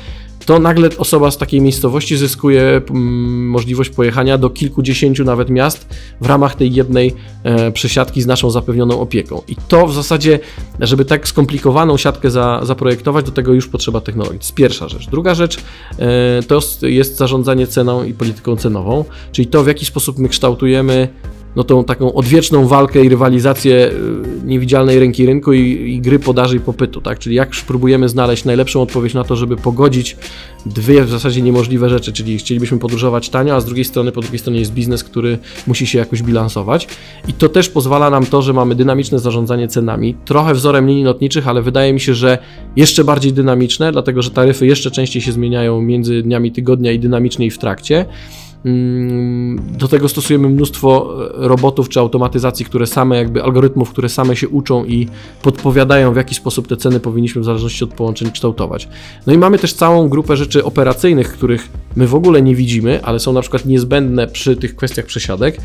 to 0.47 0.59
nagle 0.59 0.89
osoba 0.99 1.31
z 1.31 1.39
takiej 1.39 1.61
miejscowości 1.61 2.17
zyskuje 2.17 2.63
mm, 2.91 3.49
możliwość 3.49 3.91
pojechania 3.91 4.39
do 4.39 4.51
kilkudziesięciu 4.51 5.25
nawet 5.25 5.51
miast 5.51 5.95
w 6.21 6.27
ramach 6.27 6.55
tej 6.55 6.75
jednej 6.75 7.15
e, 7.43 7.73
przesiadki 7.73 8.23
z 8.23 8.27
naszą 8.27 8.51
zapewnioną 8.51 9.01
opieką. 9.01 9.43
I 9.49 9.57
to 9.69 9.87
w 9.87 9.95
zasadzie, 9.95 10.39
żeby 10.81 11.05
tak 11.05 11.29
skomplikowaną 11.29 11.97
siatkę 11.97 12.31
za, 12.31 12.61
zaprojektować, 12.63 13.27
do 13.27 13.33
tego 13.33 13.53
już 13.53 13.69
potrzeba 13.69 14.01
technologii. 14.01 14.39
To 14.39 14.45
jest 14.45 14.55
pierwsza 14.55 14.89
rzecz. 14.89 15.07
Druga 15.11 15.35
rzecz 15.35 15.57
e, 15.99 16.43
to 16.43 16.61
jest 16.83 17.17
zarządzanie 17.17 17.67
ceną 17.67 18.05
i 18.05 18.15
polityką 18.15 18.57
cenową, 18.57 19.05
czyli 19.33 19.49
to 19.49 19.65
w 19.65 19.67
jaki 19.67 19.87
sposób 19.87 20.19
my 20.19 20.29
kształtujemy 20.29 21.09
no 21.57 21.65
tą 21.65 21.85
taką 21.85 22.15
odwieczną 22.15 22.67
walkę 22.67 23.05
i 23.05 23.09
rywalizację 23.09 23.91
y, 23.91 23.93
niewidzialnej 24.45 24.99
ręki 24.99 25.27
rynku 25.27 25.53
i, 25.53 25.61
i, 25.95 26.01
gry 26.01 26.19
podaży 26.19 26.57
i 26.57 26.61
popytu, 26.61 27.01
tak? 27.01 27.19
Czyli 27.19 27.37
jak 27.37 27.51
próbujemy 27.67 28.09
znaleźć 28.09 28.45
najlepszą 28.45 28.83
odpowiedź 28.83 29.15
na 29.15 29.25
to, 29.25 29.37
żeby 29.37 29.57
pogodzić 29.57 30.17
dwie 30.67 31.05
w 31.05 31.11
zasadzie 31.11 31.43
niemożliwe 31.43 31.89
rzeczy, 31.89 32.13
czyli 32.13 32.39
chcielibyśmy 32.39 32.79
podróżować 32.79 33.29
tanio, 33.29 33.55
a 33.55 33.61
z 33.61 33.65
drugiej 33.65 33.85
strony, 33.85 34.13
po 34.13 34.21
drugiej 34.21 34.39
stronie 34.39 34.59
jest 34.59 34.73
biznes, 34.73 35.05
który 35.05 35.39
musi 35.67 35.87
się 35.87 35.99
jakoś 35.99 36.23
bilansować 36.23 36.89
i 37.29 37.33
to 37.33 37.49
też 37.49 37.69
pozwala 37.69 38.11
nam 38.11 38.27
to, 38.27 38.43
że 38.43 38.53
mamy 38.53 38.75
dynamiczne 38.75 39.19
zarządzanie 39.19 39.69
cenami, 39.69 40.15
trochę 40.25 40.55
wzorem 40.55 40.89
linii 40.89 41.05
lotniczych, 41.05 41.49
ale 41.49 41.63
wydaje 41.63 41.93
mi 41.93 42.01
się, 42.01 42.15
że 42.15 42.39
jeszcze 42.77 43.05
bardziej 43.05 43.33
dynamiczne, 43.33 43.93
dlatego 43.93 44.23
że 44.23 44.31
taryfy 44.31 44.67
jeszcze 44.67 44.91
częściej 44.91 45.23
się 45.23 45.33
zmieniają 45.33 45.83
między 45.83 46.23
dniami 46.23 46.53
tygodnia 46.53 46.93
i 46.93 46.99
dynamicznie 46.99 47.47
i 47.47 47.51
w 47.51 47.59
trakcie. 47.59 48.07
Mm, 48.67 49.61
do 49.79 49.89
tego 49.89 50.09
stosujemy 50.09 50.49
mnóstwo 50.49 51.17
e, 51.45 51.49
robotów 51.49 51.89
czy 51.89 52.01
automatyzacji, 52.01 52.65
które 52.65 52.87
same, 52.87 53.17
jakby 53.17 53.43
algorytmów, 53.43 53.91
które 53.91 54.09
same 54.09 54.37
się 54.37 54.49
uczą 54.49 54.85
i 54.85 55.09
podpowiadają, 55.43 56.13
w 56.13 56.17
jaki 56.17 56.35
sposób 56.35 56.69
te 56.69 56.77
ceny 56.77 57.01
powinniśmy 57.01 57.43
w 57.43 57.45
zależności 57.45 57.85
od 57.85 57.95
połączeń 57.95 58.31
kształtować. 58.31 58.89
No 59.27 59.33
i 59.33 59.39
mamy 59.39 59.59
też 59.59 59.75
całą 59.75 60.09
grupę 60.09 60.37
rzeczy 60.37 60.65
operacyjnych, 60.65 61.33
których 61.33 61.69
my 61.97 62.07
w 62.07 62.15
ogóle 62.15 62.43
nie 62.43 62.55
widzimy, 62.55 63.05
ale 63.05 63.21
są 63.21 63.33
na 63.33 63.41
przykład 63.41 63.65
niezbędne 63.65 64.27
przy 64.27 64.57
tych 64.57 64.77
kwestiach 64.77 65.07
przesiadek. 65.07 65.61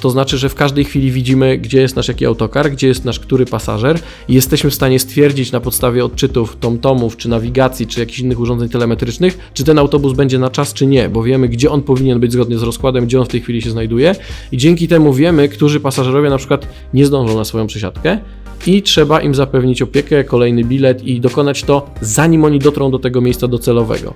To 0.00 0.10
znaczy, 0.10 0.38
że 0.38 0.48
w 0.48 0.54
każdej 0.54 0.84
chwili 0.84 1.10
widzimy, 1.10 1.58
gdzie 1.58 1.80
jest 1.80 1.96
nasz 1.96 2.08
jaki 2.08 2.26
autokar, 2.26 2.70
gdzie 2.70 2.88
jest 2.88 3.04
nasz 3.04 3.20
który 3.20 3.46
pasażer 3.46 3.98
i 4.28 4.34
jesteśmy 4.34 4.70
w 4.70 4.74
stanie 4.74 4.98
stwierdzić 4.98 5.52
na 5.52 5.60
podstawie 5.60 6.04
odczytów 6.04 6.56
tomtomów, 6.60 7.16
czy 7.16 7.28
nawigacji, 7.28 7.86
czy 7.86 8.00
jakichś 8.00 8.18
innych 8.18 8.40
urządzeń 8.40 8.68
telemetrycznych, 8.68 9.50
czy 9.54 9.64
ten 9.64 9.78
autobus 9.78 10.12
będzie 10.12 10.38
na 10.38 10.50
czas, 10.50 10.74
czy 10.74 10.86
nie, 10.86 11.08
bo 11.08 11.22
wiemy, 11.22 11.48
gdzie 11.48 11.70
on 11.70 11.82
powinien 11.82 12.20
być 12.20 12.32
zgodnie 12.32 12.58
z 12.58 12.62
rozkładem, 12.62 13.06
gdzie 13.06 13.20
on 13.20 13.24
w 13.24 13.28
tej 13.28 13.40
chwili 13.40 13.62
się 13.62 13.70
znajduje 13.70 14.14
i 14.52 14.56
dzięki 14.56 14.88
temu 14.88 15.12
wiemy, 15.12 15.48
którzy 15.48 15.80
pasażerowie 15.80 16.30
na 16.30 16.38
przykład 16.38 16.68
nie 16.94 17.06
zdążą 17.06 17.36
na 17.36 17.44
swoją 17.44 17.66
przesiadkę 17.66 18.18
i 18.66 18.82
trzeba 18.82 19.20
im 19.20 19.34
zapewnić 19.34 19.82
opiekę, 19.82 20.24
kolejny 20.24 20.64
bilet 20.64 21.04
i 21.04 21.20
dokonać 21.20 21.62
to, 21.62 21.90
zanim 22.00 22.44
oni 22.44 22.58
dotrą 22.58 22.90
do 22.90 22.98
tego 22.98 23.20
miejsca 23.20 23.48
docelowego. 23.48 24.14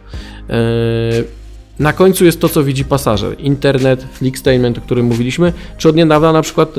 Eee, 0.49 1.42
na 1.79 1.93
końcu 1.93 2.25
jest 2.25 2.41
to, 2.41 2.49
co 2.49 2.65
widzi 2.65 2.85
pasażer. 2.85 3.37
Internet, 3.39 4.07
Flixtainment, 4.13 4.79
o 4.79 4.81
którym 4.81 5.07
mówiliśmy, 5.07 5.53
czy 5.79 5.89
od 5.89 5.97
niedawna 5.97 6.33
na 6.33 6.43
przykład 6.43 6.75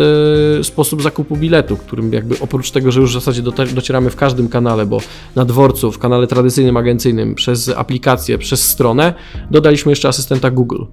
e, 0.60 0.64
sposób 0.64 1.02
zakupu 1.02 1.38
biletu, 1.38 1.78
którym 1.78 2.14
jakby 2.14 2.40
oprócz 2.40 2.72
tego, 2.72 2.92
że 2.92 3.02
już 3.02 3.10
w 3.10 3.14
zasadzie 3.14 3.42
docieramy 3.76 4.10
w 4.10 4.16
każdym 4.16 4.50
kanale, 4.50 4.86
bo 4.86 5.02
na 5.36 5.46
dworcu, 5.46 5.92
w 5.92 6.00
kanale 6.00 6.28
tradycyjnym, 6.28 6.78
agencyjnym, 6.78 7.36
przez 7.36 7.70
aplikację, 7.70 8.38
przez 8.38 8.70
stronę, 8.70 9.14
dodaliśmy 9.52 9.92
jeszcze 9.92 10.08
asystenta 10.08 10.52
Google. 10.52 10.84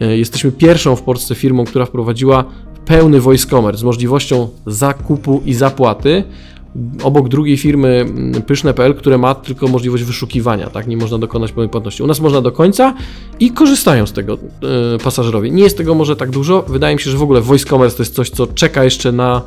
E, 0.00 0.18
jesteśmy 0.18 0.52
pierwszą 0.52 0.96
w 0.96 1.02
Polsce 1.02 1.34
firmą, 1.34 1.64
która 1.64 1.86
wprowadziła 1.86 2.44
pełny 2.84 3.20
voice 3.20 3.48
commerce 3.48 3.80
z 3.80 3.84
możliwością 3.84 4.48
zakupu 4.66 5.42
i 5.44 5.54
zapłaty 5.54 6.24
obok 7.02 7.28
drugiej 7.28 7.56
firmy 7.56 8.06
mm, 8.08 8.42
pyszne.pl, 8.42 8.94
które 8.94 9.18
ma 9.18 9.34
tylko 9.34 9.68
możliwość 9.68 10.04
wyszukiwania, 10.04 10.70
tak? 10.70 10.86
Nie 10.86 10.96
można 10.96 11.18
dokonać 11.18 11.52
pełnej 11.52 11.68
płatności. 11.68 12.02
U 12.02 12.06
nas 12.06 12.20
można 12.20 12.40
do 12.40 12.52
końca 12.52 12.94
i 13.40 13.50
korzystają 13.50 14.06
z 14.06 14.12
tego 14.12 14.38
yy, 14.92 14.98
pasażerowie. 15.04 15.50
Nie 15.50 15.62
jest 15.62 15.76
tego 15.76 15.94
może 15.94 16.16
tak 16.16 16.30
dużo. 16.30 16.62
Wydaje 16.68 16.94
mi 16.96 17.00
się, 17.00 17.10
że 17.10 17.18
w 17.18 17.22
ogóle 17.22 17.40
voice 17.40 17.64
commerce 17.64 17.96
to 17.96 18.02
jest 18.02 18.14
coś, 18.14 18.30
co 18.30 18.46
czeka 18.46 18.84
jeszcze 18.84 19.12
na 19.12 19.42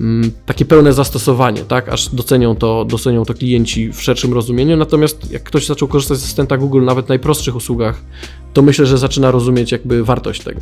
yy, 0.00 0.06
takie 0.46 0.64
pełne 0.64 0.92
zastosowanie, 0.92 1.60
tak? 1.60 1.88
Aż 1.88 2.14
docenią 2.14 2.56
to, 2.56 2.84
docenią 2.84 3.24
to 3.24 3.34
klienci 3.34 3.92
w 3.92 4.02
szerszym 4.02 4.32
rozumieniu. 4.32 4.76
Natomiast 4.76 5.30
jak 5.30 5.42
ktoś 5.42 5.66
zaczął 5.66 5.88
korzystać 5.88 6.18
z 6.18 6.22
asystenta 6.22 6.56
Google 6.56 6.84
nawet 6.84 7.06
w 7.06 7.08
najprostszych 7.08 7.56
usługach, 7.56 8.02
to 8.52 8.62
myślę, 8.62 8.86
że 8.86 8.98
zaczyna 8.98 9.30
rozumieć 9.30 9.72
jakby 9.72 10.04
wartość 10.04 10.42
tego. 10.42 10.60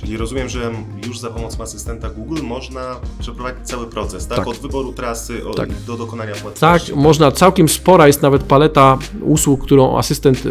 Czyli 0.00 0.16
rozumiem, 0.16 0.48
że 0.48 0.72
już 1.06 1.18
za 1.18 1.30
pomocą 1.30 1.62
asystenta 1.62 2.10
Google 2.10 2.42
można 2.42 2.96
przeprowadzić 3.20 3.66
cały 3.66 3.86
proces, 3.86 4.26
tak? 4.26 4.38
tak. 4.38 4.48
Od 4.48 4.56
wyboru 4.56 4.92
trasy 4.92 5.48
od, 5.48 5.56
tak. 5.56 5.72
do 5.72 5.96
dokonania 5.96 6.32
płatności. 6.34 6.86
Tak, 6.86 6.96
można. 6.96 7.32
Całkiem 7.32 7.68
spora 7.68 8.06
jest 8.06 8.22
nawet 8.22 8.42
paleta 8.42 8.98
usług, 9.20 9.64
którą 9.64 9.98
asystent 9.98 10.42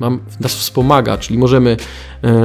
nam, 0.00 0.20
nas 0.40 0.54
wspomaga, 0.54 1.18
czyli 1.18 1.38
możemy 1.38 1.76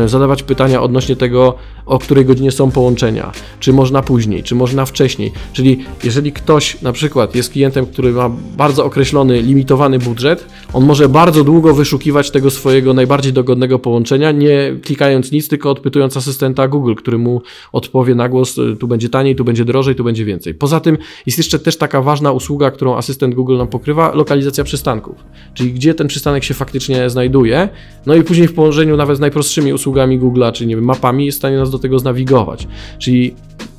zadawać 0.06 0.44
pytania 0.44 0.82
odnośnie 0.82 1.16
tego, 1.16 1.56
o 1.86 2.00
której 2.00 2.26
godzinie 2.26 2.52
są 2.52 2.72
połączenia, 2.72 3.32
czy 3.60 3.74
można 3.74 4.02
później, 4.02 4.44
czy 4.44 4.56
można 4.56 4.86
wcześniej. 4.86 5.32
Czyli 5.54 5.86
jeżeli 6.04 6.32
ktoś 6.32 6.82
na 6.82 6.92
przykład 6.92 7.36
jest 7.36 7.52
klientem, 7.52 7.86
który 7.86 8.12
ma 8.12 8.30
bardzo 8.58 8.86
określony, 8.86 9.42
limitowany 9.42 10.00
budżet, 10.00 10.46
on 10.74 10.86
może 10.86 11.10
bardzo 11.10 11.44
długo 11.44 11.74
wyszukiwać 11.74 12.32
tego 12.32 12.52
swojego 12.52 12.94
najbardziej 12.94 13.34
dogodnego 13.34 13.80
połączenia, 13.80 14.32
nie 14.32 14.76
klikając 14.84 15.32
nic, 15.32 15.48
tylko 15.48 15.72
odpytując 15.72 16.18
asystenta 16.18 16.68
Google, 16.68 16.94
który 16.96 17.18
mu 17.18 17.42
odpowie 17.72 18.16
na 18.16 18.30
głos, 18.30 18.58
y, 18.58 18.76
tu 18.76 18.88
będzie 18.88 19.10
taniej, 19.10 19.36
tu 19.36 19.44
będzie 19.44 19.66
drożej, 19.66 19.96
tu 19.96 20.04
będzie 20.04 20.26
więcej. 20.26 20.54
Poza 20.54 20.80
tym 20.80 20.98
jest 21.26 21.38
jeszcze 21.38 21.60
też 21.60 21.78
taka 21.78 22.02
ważna 22.02 22.32
usługa, 22.32 22.72
którą 22.72 22.96
asystent 22.96 23.36
Google 23.36 23.58
nam 23.58 23.68
pokrywa, 23.68 24.12
lokalizacja 24.16 24.64
przystanków, 24.64 25.16
czyli 25.54 25.74
gdzie 25.74 25.94
ten 25.94 26.08
przystanek 26.08 26.44
się 26.44 26.54
faktycznie 26.54 27.10
znajduje, 27.10 27.70
no 28.06 28.16
i 28.16 28.24
później 28.24 28.48
w 28.48 28.54
połączeniu 28.54 28.98
nawet 28.98 29.18
z 29.18 29.20
najprostszymi 29.20 29.71
usługami 29.74 30.20
Google'a, 30.20 30.52
czyli 30.52 30.68
nie 30.68 30.76
wiem, 30.76 30.86
mapami 30.86 31.26
jest 31.26 31.38
w 31.38 31.42
stanie 31.42 31.58
nas 31.58 31.70
do 31.70 31.80
tego 31.80 32.00
znawigować. 32.00 32.68
Czyli 33.00 33.36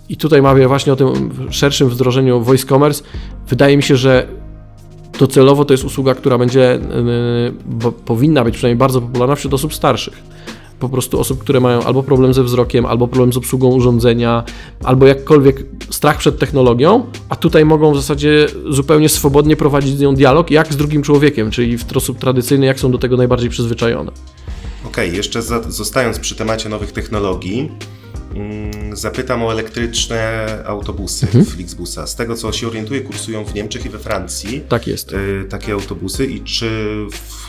i 0.09 0.17
tutaj 0.17 0.43
mówię 0.43 0.69
właśnie 0.69 0.93
o 0.93 0.97
tym 0.97 1.31
szerszym 1.51 1.89
wdrożeniu 1.89 2.41
voice 2.41 2.67
commerce. 2.67 3.03
Wydaje 3.49 3.77
mi 3.77 3.83
się, 3.83 3.97
że 3.97 4.27
docelowo 5.19 5.65
to 5.65 5.75
jest 5.75 5.85
usługa, 5.85 6.15
która 6.15 6.39
będzie, 6.39 6.81
yy, 7.83 7.93
powinna 7.93 8.45
być 8.45 8.55
przynajmniej 8.55 8.79
bardzo 8.79 9.01
popularna 9.01 9.35
wśród 9.35 9.55
osób 9.55 9.75
starszych. 9.75 10.23
Po 10.79 10.89
prostu 10.89 11.21
osób, 11.21 11.39
które 11.39 11.61
mają 11.61 11.83
albo 11.83 12.03
problem 12.03 12.35
ze 12.35 12.43
wzrokiem, 12.43 12.87
albo 12.87 13.09
problem 13.09 13.33
z 13.33 13.37
obsługą 13.37 13.69
urządzenia, 13.69 14.45
albo 14.85 15.07
jakkolwiek 15.07 15.67
strach 15.91 16.19
przed 16.19 16.39
technologią, 16.39 17.07
a 17.29 17.37
tutaj 17.37 17.65
mogą 17.65 17.93
w 17.93 17.97
zasadzie 17.97 18.47
zupełnie 18.71 19.09
swobodnie 19.09 19.57
prowadzić 19.57 19.97
z 19.97 20.01
nią 20.01 20.15
dialog, 20.15 20.51
jak 20.51 20.73
z 20.73 20.77
drugim 20.77 21.03
człowiekiem, 21.03 21.51
czyli 21.51 21.79
w 21.79 21.83
sposób 21.83 22.19
tradycyjny, 22.19 22.67
jak 22.67 22.81
są 22.81 22.91
do 22.91 22.99
tego 22.99 23.17
najbardziej 23.17 23.51
przyzwyczajone. 23.51 24.13
Okej, 24.85 25.07
okay, 25.07 25.17
jeszcze 25.17 25.43
za, 25.43 25.63
zostając 25.63 26.19
przy 26.19 26.37
temacie 26.37 26.69
nowych 26.69 26.93
technologii, 26.93 27.71
mm, 28.35 28.97
zapytam 28.97 29.43
o 29.43 29.53
elektryczne 29.53 30.47
autobusy 30.67 31.27
mhm. 31.27 31.45
Flixbusa. 31.45 32.07
Z 32.07 32.17
tego 32.17 32.35
co 32.35 32.53
się 32.53 32.67
orientuję, 32.67 33.01
kursują 33.01 33.45
w 33.45 33.55
Niemczech 33.55 33.87
i 33.87 33.89
we 33.89 33.99
Francji. 33.99 34.61
Tak 34.69 34.87
jest. 34.87 35.13
Y, 35.13 35.47
takie 35.49 35.73
autobusy 35.73 36.27
i 36.27 36.41
czy 36.41 36.97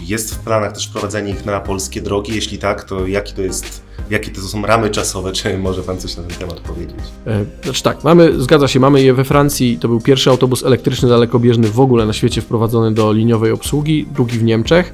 jest 0.02 0.36
w 0.36 0.40
planach 0.40 0.72
też 0.72 0.88
wprowadzenie 0.88 1.32
ich 1.32 1.46
na 1.46 1.60
polskie 1.60 2.02
drogi? 2.02 2.36
Jeśli 2.36 2.58
tak, 2.58 2.84
to 2.84 3.08
jaki 3.08 3.34
to 3.34 3.42
jest 3.42 3.84
jakie 4.10 4.32
to 4.32 4.42
są 4.42 4.66
ramy 4.66 4.90
czasowe, 4.90 5.32
czy 5.32 5.58
może 5.58 5.84
Pan 5.84 5.98
coś 5.98 6.18
na 6.18 6.24
ten 6.24 6.38
temat 6.38 6.60
powiedzieć? 6.60 7.00
E, 7.28 7.46
znaczy 7.63 7.84
tak, 7.84 8.04
mamy, 8.04 8.42
zgadza 8.42 8.68
się, 8.68 8.80
mamy 8.80 9.02
je 9.02 9.13
we 9.13 9.24
Francji, 9.24 9.78
to 9.82 9.88
był 9.88 10.02
pierwszy 10.02 10.30
autobus 10.30 10.63
elektryczny 10.63 11.10
dalekobieżny 11.10 11.68
w 11.68 11.80
ogóle 11.80 12.06
na 12.06 12.13
świecie 12.13 12.42
wprowadzony 12.42 12.94
do 12.94 13.13
liniowej 13.13 13.52
obsługi, 13.52 14.08
drugi 14.13 14.38
w 14.38 14.44
Niemczech. 14.44 14.94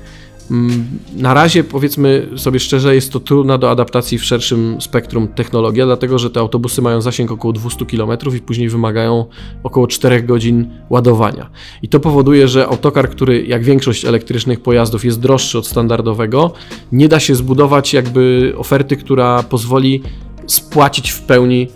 Mm, 0.51 0.85
na 1.15 1.33
razie, 1.33 1.63
powiedzmy 1.63 2.29
sobie 2.35 2.59
szczerze, 2.59 2.95
jest 2.95 3.11
to 3.11 3.19
trudna 3.19 3.57
do 3.57 3.71
adaptacji 3.71 4.17
w 4.17 4.25
szerszym 4.25 4.81
spektrum 4.81 5.27
technologia, 5.27 5.85
dlatego 5.85 6.19
że 6.19 6.29
te 6.29 6.39
autobusy 6.39 6.81
mają 6.81 7.01
zasięg 7.01 7.31
około 7.31 7.53
200 7.53 7.85
km 7.85 8.11
i 8.37 8.41
później 8.41 8.69
wymagają 8.69 9.25
około 9.63 9.87
4 9.87 10.23
godzin 10.23 10.69
ładowania. 10.89 11.49
I 11.81 11.89
to 11.89 11.99
powoduje, 11.99 12.47
że 12.47 12.67
autokar, 12.67 13.09
który 13.09 13.45
jak 13.45 13.63
większość 13.63 14.05
elektrycznych 14.05 14.59
pojazdów 14.61 15.05
jest 15.05 15.19
droższy 15.19 15.57
od 15.57 15.67
standardowego, 15.67 16.51
nie 16.91 17.07
da 17.07 17.19
się 17.19 17.35
zbudować 17.35 17.93
jakby 17.93 18.53
oferty, 18.57 18.97
która 18.97 19.43
pozwoli 19.43 20.01
spłacić 20.47 21.11
w 21.11 21.21
pełni 21.21 21.67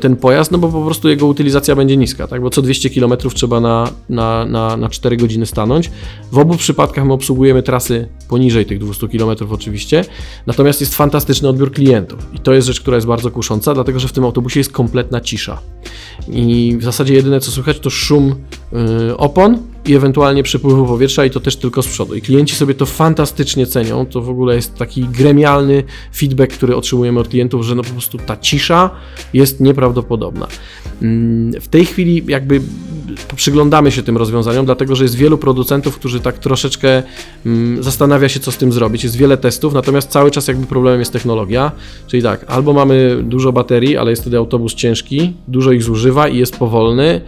ten 0.00 0.16
pojazd, 0.16 0.50
no 0.50 0.58
bo 0.58 0.68
po 0.68 0.84
prostu 0.84 1.08
jego 1.08 1.26
utylizacja 1.26 1.76
będzie 1.76 1.96
niska, 1.96 2.26
tak? 2.26 2.42
bo 2.42 2.50
co 2.50 2.62
200 2.62 2.90
km 2.90 3.12
trzeba 3.34 3.60
na, 3.60 3.90
na, 4.08 4.44
na, 4.44 4.76
na 4.76 4.88
4 4.88 5.16
godziny 5.16 5.46
stanąć. 5.46 5.90
W 6.32 6.38
obu 6.38 6.56
przypadkach 6.56 7.04
my 7.04 7.12
obsługujemy 7.12 7.62
trasy 7.62 8.08
poniżej 8.28 8.66
tych 8.66 8.78
200 8.78 9.08
km 9.08 9.36
oczywiście, 9.50 10.04
natomiast 10.46 10.80
jest 10.80 10.94
fantastyczny 10.94 11.48
odbiór 11.48 11.72
klientów 11.72 12.18
i 12.34 12.38
to 12.38 12.52
jest 12.52 12.66
rzecz, 12.66 12.80
która 12.80 12.96
jest 12.96 13.06
bardzo 13.06 13.30
kusząca, 13.30 13.74
dlatego 13.74 14.00
że 14.00 14.08
w 14.08 14.12
tym 14.12 14.24
autobusie 14.24 14.60
jest 14.60 14.72
kompletna 14.72 15.20
cisza 15.20 15.60
i 16.28 16.76
w 16.78 16.84
zasadzie 16.84 17.14
jedyne 17.14 17.40
co 17.40 17.50
słychać 17.50 17.78
to 17.78 17.90
szum 17.90 18.34
yy, 18.72 19.16
opon 19.16 19.58
i 19.86 19.94
ewentualnie 19.94 20.42
przepływu 20.42 20.86
powietrza 20.86 21.24
i 21.24 21.30
to 21.30 21.40
też 21.40 21.56
tylko 21.56 21.82
z 21.82 21.86
przodu. 21.86 22.14
I 22.14 22.22
klienci 22.22 22.56
sobie 22.56 22.74
to 22.74 22.86
fantastycznie 22.86 23.66
cenią. 23.66 24.06
To 24.06 24.22
w 24.22 24.30
ogóle 24.30 24.54
jest 24.54 24.74
taki 24.74 25.04
gremialny 25.04 25.82
feedback, 26.16 26.52
który 26.52 26.76
otrzymujemy 26.76 27.20
od 27.20 27.28
klientów, 27.28 27.64
że 27.64 27.74
no 27.74 27.82
po 27.82 27.90
prostu 27.90 28.18
ta 28.18 28.36
cisza 28.36 28.90
jest 29.32 29.60
nieprawdopodobna. 29.60 30.48
Mm, 31.02 31.60
w 31.60 31.68
tej 31.68 31.86
chwili 31.86 32.22
jakby 32.26 32.60
przyglądamy 33.36 33.92
się 33.92 34.02
tym 34.02 34.16
rozwiązaniom, 34.16 34.66
dlatego 34.66 34.96
że 34.96 35.04
jest 35.04 35.14
wielu 35.14 35.38
producentów, 35.38 35.94
którzy 35.96 36.20
tak 36.20 36.38
troszeczkę 36.38 37.02
mm, 37.46 37.82
zastanawia 37.82 38.28
się, 38.28 38.40
co 38.40 38.52
z 38.52 38.56
tym 38.56 38.72
zrobić. 38.72 39.04
Jest 39.04 39.16
wiele 39.16 39.36
testów, 39.36 39.74
natomiast 39.74 40.10
cały 40.10 40.30
czas 40.30 40.48
jakby 40.48 40.66
problemem 40.66 41.00
jest 41.00 41.12
technologia. 41.12 41.72
Czyli 42.06 42.22
tak, 42.22 42.44
albo 42.48 42.72
mamy 42.72 43.22
dużo 43.22 43.52
baterii, 43.52 43.96
ale 43.96 44.10
jest 44.10 44.22
wtedy 44.22 44.36
autobus 44.36 44.74
ciężki, 44.74 45.32
dużo 45.48 45.72
ich 45.72 45.82
zużywa 45.82 46.28
i 46.28 46.38
jest 46.38 46.56
powolny 46.56 47.20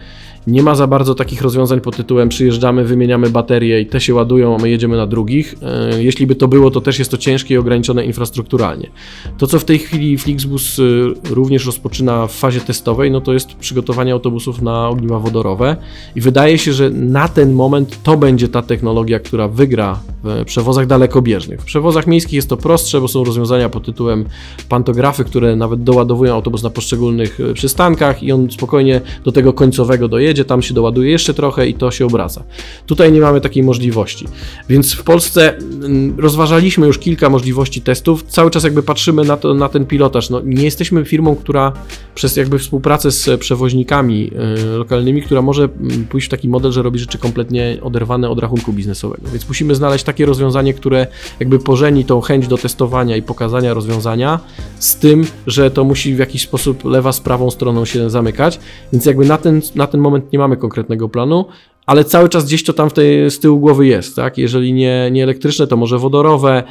nie 0.47 0.63
ma 0.63 0.75
za 0.75 0.87
bardzo 0.87 1.15
takich 1.15 1.41
rozwiązań 1.41 1.81
pod 1.81 1.95
tytułem 1.95 2.29
przyjeżdżamy, 2.29 2.83
wymieniamy 2.85 3.29
baterie 3.29 3.81
i 3.81 3.85
te 3.85 4.01
się 4.01 4.13
ładują, 4.13 4.55
a 4.55 4.61
my 4.61 4.69
jedziemy 4.69 4.97
na 4.97 5.07
drugich. 5.07 5.55
E, 5.61 6.03
jeśli 6.03 6.27
by 6.27 6.35
to 6.35 6.47
było, 6.47 6.71
to 6.71 6.81
też 6.81 6.99
jest 6.99 7.11
to 7.11 7.17
ciężkie 7.17 7.53
i 7.53 7.57
ograniczone 7.57 8.05
infrastrukturalnie. 8.05 8.89
To, 9.37 9.47
co 9.47 9.59
w 9.59 9.65
tej 9.65 9.79
chwili 9.79 10.17
Flixbus 10.17 10.79
e, 10.79 10.83
również 11.29 11.65
rozpoczyna 11.65 12.27
w 12.27 12.31
fazie 12.31 12.59
testowej, 12.59 13.11
no 13.11 13.21
to 13.21 13.33
jest 13.33 13.53
przygotowanie 13.55 14.13
autobusów 14.13 14.61
na 14.61 14.89
ogniwa 14.89 15.19
wodorowe 15.19 15.75
i 16.15 16.21
wydaje 16.21 16.57
się, 16.57 16.73
że 16.73 16.89
na 16.89 17.27
ten 17.27 17.53
moment 17.53 18.03
to 18.03 18.17
będzie 18.17 18.47
ta 18.47 18.61
technologia, 18.61 19.19
która 19.19 19.47
wygra 19.47 19.99
w 20.23 20.45
przewozach 20.45 20.87
dalekobieżnych. 20.87 21.61
W 21.61 21.65
przewozach 21.65 22.07
miejskich 22.07 22.33
jest 22.33 22.49
to 22.49 22.57
prostsze, 22.57 23.01
bo 23.01 23.07
są 23.07 23.23
rozwiązania 23.23 23.69
pod 23.69 23.85
tytułem 23.85 24.25
pantografy, 24.69 25.23
które 25.23 25.55
nawet 25.55 25.83
doładowują 25.83 26.33
autobus 26.33 26.63
na 26.63 26.69
poszczególnych 26.69 27.39
e, 27.39 27.53
przystankach 27.53 28.23
i 28.23 28.31
on 28.31 28.51
spokojnie 28.51 29.01
do 29.23 29.31
tego 29.31 29.53
końcowego 29.53 30.07
dojedzie 30.07 30.32
jedzie, 30.33 30.45
tam 30.45 30.61
się 30.61 30.73
doładuje 30.73 31.11
jeszcze 31.11 31.33
trochę 31.33 31.67
i 31.67 31.73
to 31.73 31.91
się 31.91 32.05
obraca. 32.05 32.43
Tutaj 32.85 33.11
nie 33.11 33.21
mamy 33.21 33.41
takiej 33.41 33.63
możliwości. 33.63 34.25
Więc 34.69 34.93
w 34.93 35.03
Polsce 35.03 35.57
mm, 35.57 36.19
rozważaliśmy 36.19 36.87
już 36.87 36.99
kilka 36.99 37.29
możliwości 37.29 37.81
testów. 37.81 38.23
Cały 38.23 38.51
czas 38.51 38.63
jakby 38.63 38.83
patrzymy 38.83 39.23
na, 39.23 39.37
to, 39.37 39.53
na 39.53 39.69
ten 39.69 39.85
pilotaż. 39.85 40.29
No, 40.29 40.41
nie 40.45 40.63
jesteśmy 40.63 41.05
firmą, 41.05 41.35
która 41.35 41.73
przez 42.15 42.35
jakby 42.35 42.59
współpracę 42.59 43.11
z 43.11 43.39
przewoźnikami 43.39 44.31
y, 44.73 44.77
lokalnymi, 44.77 45.21
która 45.21 45.41
może 45.41 45.63
mm, 45.63 46.05
pójść 46.05 46.27
w 46.27 46.29
taki 46.29 46.49
model, 46.49 46.71
że 46.71 46.81
robi 46.81 46.99
rzeczy 46.99 47.17
kompletnie 47.17 47.77
oderwane 47.81 48.29
od 48.29 48.39
rachunku 48.39 48.73
biznesowego. 48.73 49.29
Więc 49.31 49.47
musimy 49.47 49.75
znaleźć 49.75 50.03
takie 50.03 50.25
rozwiązanie, 50.25 50.73
które 50.73 51.07
jakby 51.39 51.59
pożeni 51.59 52.05
tą 52.05 52.21
chęć 52.21 52.47
do 52.47 52.57
testowania 52.57 53.17
i 53.17 53.21
pokazania 53.21 53.73
rozwiązania 53.73 54.39
z 54.79 54.95
tym, 54.95 55.25
że 55.47 55.71
to 55.71 55.83
musi 55.83 56.15
w 56.15 56.19
jakiś 56.19 56.41
sposób 56.41 56.85
lewa 56.85 57.11
z 57.11 57.19
prawą 57.19 57.51
stroną 57.51 57.85
się 57.85 58.09
zamykać. 58.09 58.59
Więc 58.93 59.05
jakby 59.05 59.25
na 59.25 59.37
ten, 59.37 59.61
na 59.75 59.87
ten 59.87 60.01
moment 60.01 60.22
nie 60.33 60.39
mamy 60.39 60.57
konkretnego 60.57 61.09
planu, 61.09 61.45
ale 61.85 62.05
cały 62.05 62.29
czas 62.29 62.45
gdzieś 62.45 62.63
to 62.63 62.73
tam 62.73 62.89
w 62.89 62.93
tej, 62.93 63.31
z 63.31 63.39
tyłu 63.39 63.59
głowy 63.59 63.87
jest, 63.87 64.15
tak? 64.15 64.37
Jeżeli 64.37 64.73
nie, 64.73 65.09
nie 65.11 65.23
elektryczne, 65.23 65.67
to 65.67 65.77
może 65.77 65.99
wodorowe. 65.99 66.63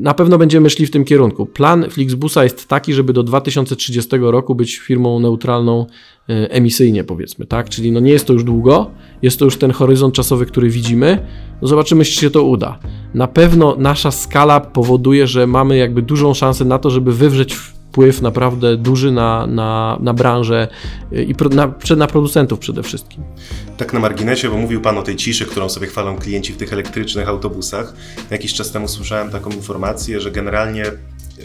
Na 0.00 0.14
pewno 0.14 0.38
będziemy 0.38 0.70
szli 0.70 0.86
w 0.86 0.90
tym 0.90 1.04
kierunku. 1.04 1.46
Plan 1.46 1.90
Flixbusa 1.90 2.44
jest 2.44 2.68
taki, 2.68 2.94
żeby 2.94 3.12
do 3.12 3.22
2030 3.22 4.16
roku 4.20 4.54
być 4.54 4.78
firmą 4.78 5.20
neutralną 5.20 5.86
e, 6.28 6.50
emisyjnie, 6.50 7.04
powiedzmy, 7.04 7.46
tak? 7.46 7.68
Czyli 7.68 7.92
no 7.92 8.00
nie 8.00 8.12
jest 8.12 8.26
to 8.26 8.32
już 8.32 8.44
długo, 8.44 8.90
jest 9.22 9.38
to 9.38 9.44
już 9.44 9.56
ten 9.56 9.70
horyzont 9.70 10.14
czasowy, 10.14 10.46
który 10.46 10.70
widzimy. 10.70 11.26
No 11.62 11.68
zobaczymy, 11.68 12.04
czy 12.04 12.12
się 12.12 12.30
to 12.30 12.42
uda. 12.42 12.78
Na 13.14 13.26
pewno 13.26 13.76
nasza 13.78 14.10
skala 14.10 14.60
powoduje, 14.60 15.26
że 15.26 15.46
mamy 15.46 15.76
jakby 15.76 16.02
dużą 16.02 16.34
szansę 16.34 16.64
na 16.64 16.78
to, 16.78 16.90
żeby 16.90 17.12
wywrzeć 17.12 17.56
wpływ 17.90 18.22
naprawdę 18.22 18.76
duży 18.76 19.12
na, 19.12 19.46
na, 19.46 19.98
na 20.00 20.14
branżę 20.14 20.68
i 21.26 21.34
pro, 21.34 21.48
na, 21.48 21.74
na 21.96 22.06
producentów 22.06 22.58
przede 22.58 22.82
wszystkim. 22.82 23.22
Tak 23.76 23.92
na 23.92 24.00
marginesie, 24.00 24.48
bo 24.48 24.56
mówił 24.56 24.80
Pan 24.80 24.98
o 24.98 25.02
tej 25.02 25.16
ciszy, 25.16 25.46
którą 25.46 25.68
sobie 25.68 25.86
chwalą 25.86 26.16
klienci 26.16 26.52
w 26.52 26.56
tych 26.56 26.72
elektrycznych 26.72 27.28
autobusach. 27.28 27.94
Jakiś 28.30 28.54
czas 28.54 28.70
temu 28.70 28.88
słyszałem 28.88 29.30
taką 29.30 29.50
informację, 29.50 30.20
że 30.20 30.30
generalnie 30.30 30.84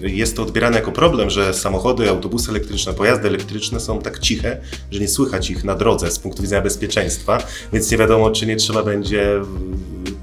jest 0.02 0.36
to 0.36 0.44
odbierane 0.44 0.76
jako 0.76 0.92
problem, 0.92 1.30
że 1.30 1.54
samochody, 1.54 2.10
autobusy 2.10 2.52
elektryczne, 2.52 2.94
pojazdy 2.94 3.28
elektryczne 3.28 3.80
są 3.80 4.00
tak 4.00 4.20
ciche, 4.20 4.58
że 4.92 5.00
nie 5.00 5.08
słychać 5.08 5.50
ich 5.50 5.64
na 5.64 5.76
drodze 5.76 6.12
z 6.12 6.20
punktu 6.20 6.42
widzenia 6.42 6.62
bezpieczeństwa, 6.62 7.38
więc 7.74 7.92
nie 7.92 7.98
wiadomo, 7.98 8.32
czy 8.32 8.46
nie 8.46 8.56
trzeba 8.56 8.84
będzie 8.84 9.42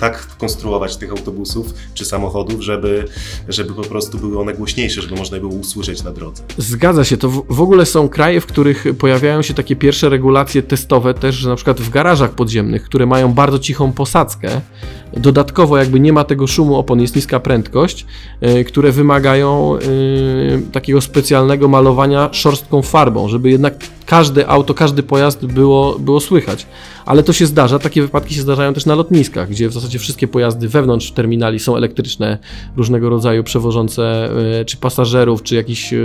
tak 0.03 0.37
konstruować 0.39 0.97
tych 0.97 1.11
autobusów 1.11 1.75
czy 1.95 2.05
samochodów, 2.05 2.61
żeby, 2.61 3.05
żeby 3.49 3.75
po 3.75 3.83
prostu 3.83 4.19
były 4.19 4.41
one 4.41 4.55
głośniejsze, 4.55 5.03
żeby 5.03 5.17
można 5.17 5.39
było 5.39 5.53
usłyszeć 5.53 6.03
na 6.03 6.11
drodze. 6.11 6.43
Zgadza 6.59 7.05
się. 7.05 7.17
To 7.17 7.29
w, 7.29 7.61
ogóle 7.61 7.87
są 7.87 8.09
kraje, 8.09 8.41
w 8.41 8.47
których 8.47 8.85
pojawiają 8.99 9.43
się 9.43 9.55
takie 9.55 9.77
pierwsze 9.77 10.09
regulacje 10.09 10.63
testowe 10.63 11.15
też, 11.15 11.35
że 11.35 11.49
na 11.49 11.57
przykład 11.57 11.81
w 11.81 11.91
garażach 11.91 12.31
podziemnych, 12.31 12.85
które 12.85 13.07
mają 13.07 13.33
bardzo 13.33 13.59
cichą 13.59 13.93
posadzkę, 13.93 14.61
dodatkowo 15.17 15.79
jakby 15.79 16.01
nie 16.01 16.13
ma 16.13 16.25
tego 16.25 16.47
szumu 16.47 16.77
opon, 16.77 17.01
jest 17.01 17.17
niska 17.17 17.41
prędkość, 17.41 18.07
yy, 18.41 18.65
które 18.65 18.93
wymagają 18.93 19.79
yy, 19.79 20.63
takiego 20.73 21.01
specjalnego 21.01 21.69
malowania 21.69 22.29
szorstką 22.33 22.83
farbą, 22.83 23.29
żeby 23.29 23.51
jednak 23.51 23.75
każde 24.07 24.49
auto, 24.49 24.75
każdy 24.75 25.03
pojazd 25.03 25.47
było, 25.47 25.99
było 25.99 26.21
słychać. 26.21 26.67
Ale 27.07 27.23
to 27.23 27.33
się 27.33 27.47
zdarza, 27.47 27.79
takie 27.79 28.03
wypadki 28.03 28.35
się 28.35 28.41
zdarzają 28.41 28.75
też 28.75 28.87
na 28.87 28.95
lotniskach, 28.95 29.51
gdzie 29.51 29.69
w 29.69 29.73
zasadzie 29.73 29.99
wszystkie 29.99 30.29
pojazdy 30.29 30.69
wewnątrz 30.69 31.11
terminali 31.11 31.59
są 31.59 31.77
elektryczne, 31.77 32.39
różnego 32.77 33.09
rodzaju 33.09 33.45
przewożące 33.45 34.31
e, 34.61 34.65
czy 34.65 34.77
pasażerów, 34.77 35.43
czy 35.43 35.55
jakiś 35.55 35.93
e, 35.93 35.99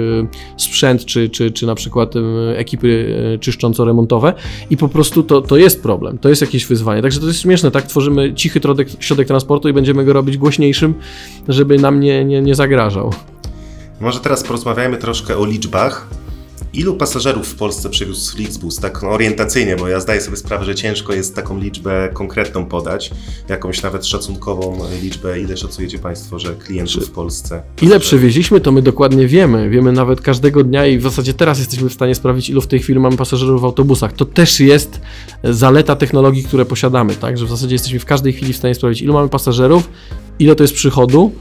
sprzęt, 0.57 1.05
czy, 1.05 1.29
czy, 1.29 1.51
czy 1.51 1.65
na 1.65 1.75
przykład 1.75 2.15
e, 2.15 2.57
ekipy 2.57 3.17
e, 3.35 3.39
czyszcząco-remontowe 3.39 4.33
i 4.69 4.77
po 4.77 4.89
prostu 4.89 5.23
to, 5.23 5.41
to 5.41 5.57
jest 5.57 5.83
problem, 5.83 6.17
to 6.17 6.29
jest 6.29 6.41
jakieś 6.41 6.65
wyzwanie. 6.65 7.01
Także 7.01 7.19
to 7.19 7.27
jest 7.27 7.41
śmieszne, 7.41 7.71
tak 7.71 7.87
tworzymy 7.87 8.33
cichy 8.33 8.59
środek, 8.59 8.87
środek 8.99 9.27
transportu 9.27 9.69
i 9.69 9.73
będziemy 9.73 10.05
go 10.05 10.13
robić 10.13 10.37
głośniejszym, 10.37 10.93
żeby 11.47 11.77
nam 11.77 11.99
nie, 11.99 12.25
nie, 12.25 12.41
nie 12.41 12.55
zagrażał. 12.55 13.13
Może 13.99 14.19
teraz 14.19 14.43
porozmawiajmy 14.43 14.97
troszkę 14.97 15.37
o 15.37 15.45
liczbach. 15.45 16.07
Ilu 16.73 16.95
pasażerów 16.95 17.47
w 17.47 17.55
Polsce 17.55 17.89
przewiózł 17.89 18.31
Flixbus? 18.31 18.79
Tak 18.79 19.03
orientacyjnie, 19.03 19.75
bo 19.75 19.87
ja 19.87 19.99
zdaję 19.99 20.21
sobie 20.21 20.37
sprawę, 20.37 20.65
że 20.65 20.75
ciężko 20.75 21.13
jest 21.13 21.35
taką 21.35 21.59
liczbę 21.59 22.09
konkretną 22.13 22.65
podać, 22.65 23.11
jakąś 23.49 23.81
nawet 23.81 24.05
szacunkową 24.05 24.79
liczbę. 25.01 25.39
Ile 25.39 25.57
szacujecie 25.57 25.99
Państwo, 25.99 26.39
że 26.39 26.55
klientów 26.55 27.07
w 27.07 27.11
Polsce? 27.11 27.61
Ile 27.81 27.99
przewieźliśmy, 27.99 28.61
to 28.61 28.71
my 28.71 28.81
dokładnie 28.81 29.27
wiemy. 29.27 29.69
Wiemy 29.69 29.91
nawet 29.91 30.21
każdego 30.21 30.63
dnia 30.63 30.85
i 30.85 30.97
w 30.97 31.03
zasadzie 31.03 31.33
teraz 31.33 31.59
jesteśmy 31.59 31.89
w 31.89 31.93
stanie 31.93 32.15
sprawdzić, 32.15 32.49
ilu 32.49 32.61
w 32.61 32.67
tej 32.67 32.79
chwili 32.79 32.99
mamy 32.99 33.17
pasażerów 33.17 33.61
w 33.61 33.65
autobusach. 33.65 34.13
To 34.13 34.25
też 34.25 34.59
jest 34.59 35.01
zaleta 35.43 35.95
technologii, 35.95 36.43
które 36.43 36.65
posiadamy, 36.65 37.15
tak? 37.15 37.37
Że 37.37 37.45
w 37.45 37.49
zasadzie 37.49 37.75
jesteśmy 37.75 37.99
w 37.99 38.05
każdej 38.05 38.33
chwili 38.33 38.53
w 38.53 38.57
stanie 38.57 38.75
sprawdzić, 38.75 39.01
ilu 39.01 39.13
mamy 39.13 39.29
pasażerów, 39.29 39.89
ile 40.39 40.55
to 40.55 40.63
jest 40.63 40.73
przychodu, 40.73 41.31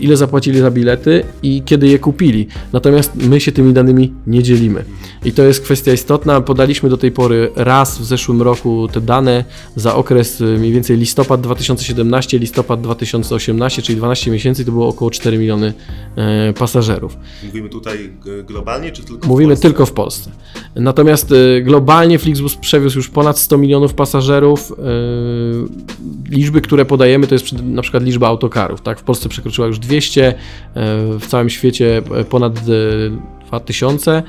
ile 0.00 0.16
zapłacili 0.16 0.60
za 0.60 0.70
bilety 0.70 1.24
i 1.42 1.62
kiedy 1.62 1.88
je 1.88 1.98
kupili. 1.98 2.46
Natomiast 2.72 3.14
my 3.14 3.40
się 3.40 3.52
tymi 3.52 3.72
danymi 3.72 4.12
nie 4.26 4.42
dzielimy. 4.42 4.84
I 5.24 5.32
to 5.32 5.42
jest 5.42 5.60
kwestia 5.60 5.92
istotna. 5.92 6.40
Podaliśmy 6.40 6.88
do 6.88 6.96
tej 6.96 7.12
pory 7.12 7.50
raz 7.56 7.98
w 7.98 8.04
zeszłym 8.04 8.42
roku 8.42 8.88
te 8.92 9.00
dane 9.00 9.44
za 9.76 9.94
okres 9.94 10.40
y, 10.40 10.44
mniej 10.44 10.72
więcej 10.72 10.96
listopad 10.96 11.40
2017, 11.40 12.38
listopad 12.38 12.80
2018, 12.80 13.82
czyli 13.82 13.96
12 13.96 14.30
miesięcy, 14.30 14.64
to 14.64 14.72
było 14.72 14.88
około 14.88 15.10
4 15.10 15.38
miliony 15.38 15.72
e, 16.16 16.52
pasażerów. 16.52 17.16
Mówimy 17.44 17.68
tutaj 17.68 18.10
globalnie, 18.44 18.92
czy 18.92 19.02
tylko 19.04 19.26
Mówimy 19.28 19.52
w 19.52 19.56
Polsce? 19.56 19.68
tylko 19.68 19.86
w 19.86 19.92
Polsce. 19.92 20.30
Natomiast 20.74 21.32
y, 21.32 21.62
globalnie 21.64 22.18
Flixbus 22.18 22.56
przewiózł 22.56 22.98
już 22.98 23.08
ponad 23.08 23.38
100 23.38 23.58
milionów 23.58 23.94
pasażerów. 23.94 24.72
Liczby, 26.28 26.60
które 26.60 26.84
podajemy, 26.84 27.26
to 27.26 27.34
jest 27.34 27.52
na 27.62 27.82
przykład 27.82 28.02
liczba 28.02 28.28
autokarów. 28.28 28.80
Tak? 28.80 29.00
W 29.00 29.02
Polsce 29.02 29.28
przekroczyła 29.28 29.66
już 29.66 29.78
200, 29.78 30.28
y, 30.30 30.34
w 31.18 31.26
całym 31.26 31.50
świecie 31.50 32.02
y, 32.20 32.24
ponad 32.24 32.68
y, 32.68 33.10
2000, 33.46 34.22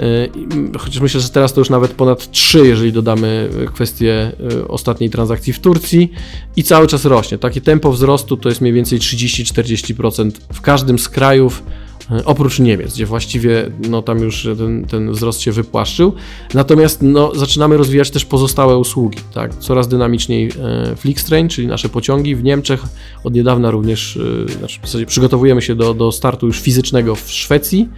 y, 0.00 0.30
i, 0.34 0.44
mm, 0.44 0.72
chociaż 0.78 1.00
myślę, 1.00 1.20
że 1.20 1.28
teraz 1.28 1.52
to 1.52 1.60
już 1.60 1.70
nawet 1.70 1.92
ponad 1.92 2.30
3, 2.30 2.66
jeżeli 2.66 2.92
dodamy 2.92 3.48
kwestię 3.74 4.32
ostatniej 4.68 5.10
transakcji 5.10 5.52
w 5.52 5.60
Turcji 5.60 6.12
i 6.56 6.62
cały 6.62 6.86
czas 6.86 7.04
rośnie. 7.04 7.38
Takie 7.38 7.60
tempo 7.60 7.92
wzrostu 7.92 8.36
to 8.36 8.48
jest 8.48 8.60
mniej 8.60 8.72
więcej 8.72 8.98
30-40% 8.98 10.30
w 10.52 10.60
każdym 10.60 10.98
z 10.98 11.08
krajów, 11.08 11.62
e, 11.66 11.85
oprócz 12.24 12.58
Niemiec, 12.58 12.94
gdzie 12.94 13.06
właściwie 13.06 13.70
no, 13.88 14.02
tam 14.02 14.18
już 14.18 14.48
ten, 14.58 14.84
ten 14.84 15.12
wzrost 15.12 15.40
się 15.40 15.52
wypłaszczył. 15.52 16.12
Natomiast 16.54 17.02
no, 17.02 17.34
zaczynamy 17.34 17.76
rozwijać 17.76 18.10
też 18.10 18.24
pozostałe 18.24 18.78
usługi. 18.78 19.18
Tak? 19.34 19.54
Coraz 19.54 19.88
dynamiczniej 19.88 20.50
e, 20.62 20.96
Flixtrain, 20.96 21.48
czyli 21.48 21.66
nasze 21.66 21.88
pociągi 21.88 22.36
w 22.36 22.44
Niemczech. 22.44 22.84
Od 23.24 23.34
niedawna 23.34 23.70
również 23.70 24.18
e, 24.46 24.52
znaczy 24.58 24.80
w 24.82 24.86
zasadzie 24.86 25.06
przygotowujemy 25.06 25.62
się 25.62 25.74
do, 25.74 25.94
do 25.94 26.12
startu 26.12 26.46
już 26.46 26.60
fizycznego 26.60 27.14
w 27.14 27.30
Szwecji. 27.30 27.88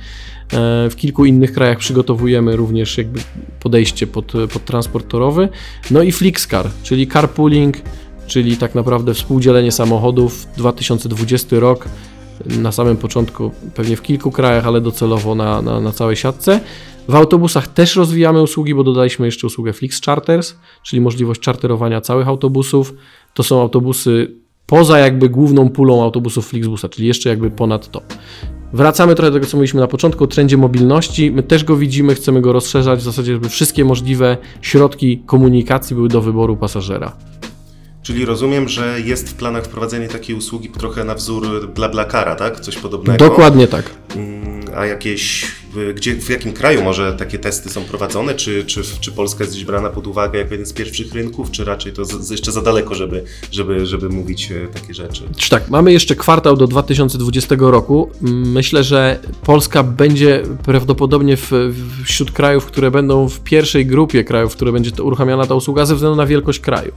E, 0.52 0.90
W 0.90 0.96
kilku 0.96 1.24
innych 1.24 1.52
krajach 1.52 1.78
przygotowujemy 1.78 2.56
również 2.56 2.98
jakby 2.98 3.20
podejście 3.60 4.06
pod, 4.06 4.32
pod 4.52 4.64
transport 4.64 5.08
torowy. 5.08 5.48
No 5.90 6.02
i 6.02 6.12
Flixcar, 6.12 6.70
czyli 6.82 7.08
carpooling, 7.08 7.76
czyli 8.26 8.56
tak 8.56 8.74
naprawdę 8.74 9.14
współdzielenie 9.14 9.72
samochodów. 9.72 10.46
2020 10.56 11.60
rok 11.60 11.88
na 12.46 12.72
samym 12.72 12.96
początku 12.96 13.50
pewnie 13.74 13.96
w 13.96 14.02
kilku 14.02 14.30
krajach, 14.30 14.66
ale 14.66 14.80
docelowo 14.80 15.34
na, 15.34 15.62
na, 15.62 15.80
na 15.80 15.92
całej 15.92 16.16
siatce. 16.16 16.60
W 17.08 17.14
autobusach 17.14 17.68
też 17.68 17.96
rozwijamy 17.96 18.42
usługi, 18.42 18.74
bo 18.74 18.84
dodaliśmy 18.84 19.26
jeszcze 19.26 19.46
usługę 19.46 19.72
Flix 19.72 20.00
Charters, 20.02 20.54
czyli 20.82 21.00
możliwość 21.00 21.40
czarterowania 21.40 22.00
całych 22.00 22.28
autobusów. 22.28 22.94
To 23.34 23.42
są 23.42 23.60
autobusy 23.60 24.34
poza 24.66 24.98
jakby 24.98 25.28
główną 25.28 25.68
pulą 25.68 26.02
autobusów 26.02 26.48
Flixbusa, 26.48 26.88
czyli 26.88 27.08
jeszcze 27.08 27.28
jakby 27.28 27.50
ponad 27.50 27.90
to. 27.90 28.02
Wracamy 28.72 29.14
trochę 29.14 29.30
do 29.30 29.34
tego, 29.34 29.46
co 29.46 29.56
mówiliśmy 29.56 29.80
na 29.80 29.86
początku, 29.86 30.24
o 30.24 30.26
trendzie 30.26 30.56
mobilności. 30.56 31.30
My 31.30 31.42
też 31.42 31.64
go 31.64 31.76
widzimy, 31.76 32.14
chcemy 32.14 32.40
go 32.40 32.52
rozszerzać, 32.52 33.00
w 33.00 33.02
zasadzie, 33.02 33.32
żeby 33.32 33.48
wszystkie 33.48 33.84
możliwe 33.84 34.36
środki 34.62 35.18
komunikacji 35.26 35.96
były 35.96 36.08
do 36.08 36.20
wyboru 36.20 36.56
pasażera. 36.56 37.16
Czyli 38.08 38.24
rozumiem, 38.24 38.68
że 38.68 39.00
jest 39.00 39.28
w 39.30 39.34
planach 39.34 39.64
wprowadzenie 39.64 40.08
takiej 40.08 40.36
usługi 40.36 40.68
trochę 40.68 41.04
na 41.04 41.14
wzór 41.14 41.68
BlaBlaCara, 41.68 42.34
tak? 42.36 42.60
Coś 42.60 42.76
podobnego. 42.76 43.18
Dokładnie 43.18 43.68
tak. 43.68 43.90
Mm, 44.16 44.60
A 44.76 44.86
jakieś, 44.86 45.46
gdzie, 45.94 46.14
w 46.14 46.30
jakim 46.30 46.52
kraju 46.52 46.84
może 46.84 47.12
takie 47.12 47.38
testy 47.38 47.70
są 47.70 47.84
prowadzone? 47.84 48.34
Czy, 48.34 48.64
czy, 48.64 48.82
czy 49.00 49.12
Polska 49.12 49.44
jest 49.44 49.54
gdzieś 49.54 49.64
brana 49.64 49.90
pod 49.90 50.06
uwagę 50.06 50.38
jako 50.38 50.50
jeden 50.50 50.66
z 50.66 50.72
pierwszych 50.72 51.14
rynków, 51.14 51.50
czy 51.50 51.64
raczej 51.64 51.92
to 51.92 52.04
z, 52.04 52.30
jeszcze 52.30 52.52
za 52.52 52.62
daleko, 52.62 52.94
żeby, 52.94 53.24
żeby, 53.50 53.86
żeby 53.86 54.08
mówić 54.08 54.52
e, 54.52 54.68
takie 54.80 54.94
rzeczy? 54.94 55.22
Czy 55.36 55.50
tak, 55.50 55.70
mamy 55.70 55.92
jeszcze 55.92 56.16
kwartał 56.16 56.56
do 56.56 56.66
2020 56.66 57.56
roku. 57.58 58.10
Myślę, 58.30 58.84
że 58.84 59.18
Polska 59.42 59.82
będzie 59.82 60.42
prawdopodobnie 60.64 61.36
w- 61.36 61.52
wśród 62.04 62.30
krajów, 62.30 62.66
które 62.66 62.90
będą 62.90 63.28
w 63.28 63.40
pierwszej 63.40 63.86
grupie 63.86 64.24
krajów, 64.24 64.52
w 64.52 64.56
które 64.56 64.72
będzie 64.72 64.90
to 64.90 65.04
uruchamiana 65.04 65.46
ta 65.46 65.54
usługa 65.54 65.86
ze 65.86 65.94
względu 65.94 66.16
na 66.16 66.26
wielkość 66.26 66.60
kraju. 66.60 66.92